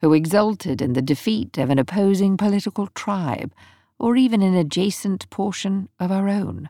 who 0.00 0.12
exulted 0.12 0.80
in 0.80 0.92
the 0.92 1.02
defeat 1.02 1.58
of 1.58 1.70
an 1.70 1.78
opposing 1.78 2.36
political 2.36 2.86
tribe 2.88 3.52
or 3.98 4.16
even 4.16 4.42
an 4.42 4.54
adjacent 4.54 5.28
portion 5.30 5.88
of 5.98 6.12
our 6.12 6.28
own. 6.28 6.68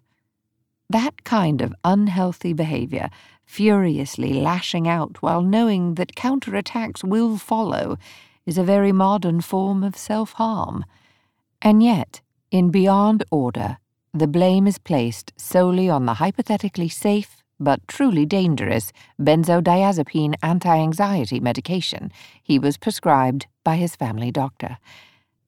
That 0.90 1.24
kind 1.24 1.60
of 1.60 1.74
unhealthy 1.84 2.54
behaviour, 2.54 3.10
furiously 3.44 4.32
lashing 4.32 4.88
out 4.88 5.22
while 5.22 5.42
knowing 5.42 5.96
that 5.96 6.14
counterattacks 6.14 7.04
will 7.04 7.36
follow, 7.36 7.98
is 8.46 8.56
a 8.56 8.64
very 8.64 8.92
modern 8.92 9.42
form 9.42 9.84
of 9.84 9.96
self 9.96 10.32
harm. 10.32 10.84
And 11.60 11.82
yet, 11.82 12.22
in 12.50 12.70
Beyond 12.70 13.24
Order, 13.30 13.76
the 14.14 14.26
blame 14.26 14.66
is 14.66 14.78
placed 14.78 15.34
solely 15.36 15.90
on 15.90 16.06
the 16.06 16.14
hypothetically 16.14 16.88
safe 16.88 17.37
but 17.60 17.86
truly 17.88 18.24
dangerous 18.24 18.92
benzodiazepine 19.20 20.34
anti 20.42 20.76
anxiety 20.76 21.40
medication 21.40 22.12
he 22.42 22.58
was 22.58 22.76
prescribed 22.76 23.46
by 23.64 23.76
his 23.76 23.96
family 23.96 24.30
doctor. 24.30 24.78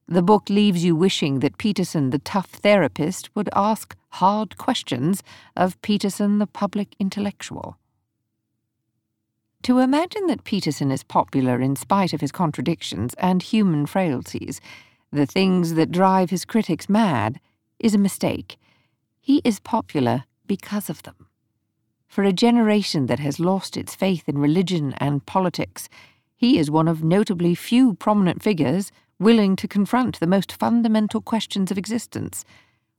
The 0.09 0.23
book 0.23 0.51
leaves 0.51 0.85
you 0.85 0.97
wishing 0.97 1.39
that 1.39 1.57
Peterson, 1.57 2.11
the 2.11 2.19
tough 2.19 2.51
therapist, 2.51 3.31
would 3.37 3.49
ask 3.55 3.97
hard 4.15 4.59
questions 4.59 5.23
of 5.57 5.81
Peterson, 5.83 6.39
the 6.39 6.49
public 6.49 6.97
intellectual. 6.99 7.77
To 9.65 9.79
imagine 9.79 10.27
that 10.27 10.45
Peterson 10.45 10.91
is 10.91 11.05
popular 11.05 11.61
in 11.61 11.77
spite 11.77 12.13
of 12.13 12.21
his 12.21 12.33
contradictions 12.33 13.15
and 13.19 13.43
human 13.43 13.87
frailties, 13.87 14.61
the 15.13 15.27
things 15.27 15.75
that 15.75 15.93
drive 15.93 16.31
his 16.31 16.45
critics 16.45 16.89
mad, 16.89 17.39
is 17.79 17.95
a 17.95 17.99
mistake. 17.99 18.57
He 19.21 19.43
is 19.45 19.61
popular 19.61 20.25
because 20.47 20.91
of 20.91 21.03
them. 21.03 21.20
For 22.11 22.25
a 22.25 22.33
generation 22.33 23.07
that 23.07 23.21
has 23.21 23.39
lost 23.39 23.77
its 23.77 23.95
faith 23.95 24.29
in 24.29 24.37
religion 24.37 24.95
and 24.97 25.25
politics, 25.25 25.89
he 26.35 26.59
is 26.59 26.69
one 26.69 26.89
of 26.89 27.05
notably 27.05 27.55
few 27.55 27.95
prominent 27.95 28.43
figures 28.43 28.91
willing 29.21 29.55
to 29.55 29.69
confront 29.69 30.19
the 30.19 30.27
most 30.27 30.51
fundamental 30.51 31.21
questions 31.21 31.71
of 31.71 31.79
existence. 31.79 32.45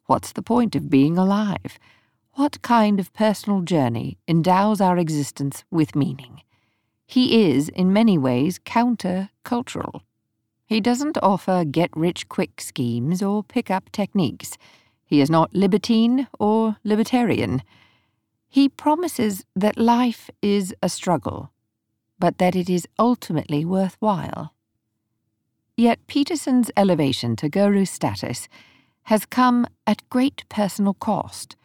What's 0.05 0.31
the 0.31 0.41
point 0.41 0.77
of 0.77 0.89
being 0.89 1.17
alive? 1.17 1.77
What 2.35 2.61
kind 2.61 3.01
of 3.01 3.11
personal 3.11 3.59
journey 3.59 4.17
endows 4.29 4.79
our 4.79 4.97
existence 4.97 5.65
with 5.69 5.93
meaning? 5.93 6.41
He 7.05 7.51
is, 7.51 7.67
in 7.67 7.91
many 7.91 8.17
ways, 8.17 8.61
counter 8.63 9.29
cultural. 9.43 10.03
He 10.65 10.79
doesn't 10.79 11.17
offer 11.21 11.65
get 11.65 11.89
rich 11.97 12.29
quick 12.29 12.61
schemes 12.61 13.21
or 13.21 13.43
pick 13.43 13.69
up 13.69 13.91
techniques. 13.91 14.57
He 15.05 15.19
is 15.19 15.29
not 15.29 15.53
libertine 15.53 16.29
or 16.39 16.77
libertarian. 16.85 17.61
He 18.51 18.67
promises 18.67 19.45
that 19.55 19.77
life 19.77 20.29
is 20.41 20.75
a 20.83 20.89
struggle, 20.89 21.53
but 22.19 22.37
that 22.37 22.53
it 22.53 22.69
is 22.69 22.85
ultimately 22.99 23.63
worthwhile. 23.63 24.53
Yet 25.77 26.05
Peterson's 26.05 26.69
elevation 26.75 27.37
to 27.37 27.47
guru 27.47 27.85
status 27.85 28.49
has 29.03 29.25
come 29.25 29.65
at 29.87 30.07
great 30.09 30.43
personal 30.49 30.93
cost, 30.93 31.55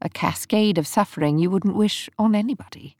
a 0.00 0.08
cascade 0.08 0.78
of 0.78 0.86
suffering 0.86 1.38
you 1.38 1.50
wouldn't 1.50 1.76
wish 1.76 2.08
on 2.18 2.34
anybody. 2.34 2.96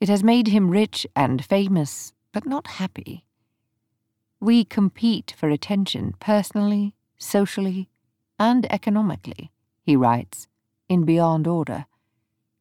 It 0.00 0.08
has 0.08 0.22
made 0.22 0.46
him 0.46 0.70
rich 0.70 1.08
and 1.16 1.44
famous, 1.44 2.12
but 2.32 2.46
not 2.46 2.78
happy. 2.78 3.24
We 4.38 4.64
compete 4.64 5.34
for 5.36 5.48
attention 5.48 6.14
personally, 6.20 6.94
socially, 7.18 7.88
and 8.38 8.72
economically, 8.72 9.50
he 9.82 9.96
writes, 9.96 10.46
in 10.88 11.04
Beyond 11.04 11.48
Order. 11.48 11.86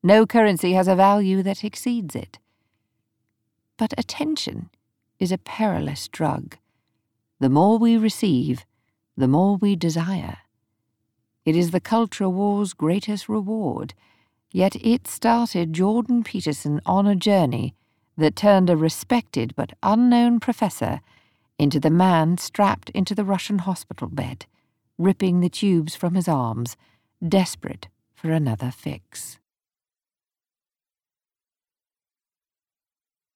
No 0.02 0.26
currency 0.26 0.74
has 0.74 0.88
a 0.88 0.96
value 0.96 1.44
that 1.44 1.64
exceeds 1.64 2.16
it. 2.16 2.40
But 3.78 3.94
attention 3.98 4.70
is 5.20 5.32
a 5.32 5.38
perilous 5.38 6.08
drug. 6.08 6.58
The 7.40 7.50
more 7.50 7.78
we 7.78 7.98
receive, 7.98 8.66
the 9.18 9.28
more 9.28 9.58
we 9.58 9.76
desire. 9.76 10.38
It 11.46 11.56
is 11.56 11.72
the 11.72 11.82
culture 11.82 12.30
war's 12.30 12.74
greatest 12.74 13.28
reward, 13.28 13.94
yet 14.52 14.76
it 14.78 15.08
started 15.08 15.74
Jordan 15.74 16.24
Peterson 16.24 16.80
on 16.86 17.06
a 17.06 17.16
journey 17.16 17.76
that 18.18 18.36
turned 18.36 18.70
a 18.70 18.78
respected 18.78 19.54
but 19.56 19.74
unknown 19.84 20.40
professor 20.40 21.02
into 21.58 21.80
the 21.80 21.90
man 21.90 22.38
strapped 22.38 22.90
into 22.92 23.14
the 23.14 23.26
Russian 23.26 23.60
hospital 23.60 24.08
bed, 24.08 24.46
ripping 24.98 25.42
the 25.42 25.50
tubes 25.50 25.96
from 25.96 26.16
his 26.16 26.28
arms, 26.28 26.78
desperate 27.26 27.90
for 28.16 28.32
another 28.32 28.72
fix. 28.72 29.40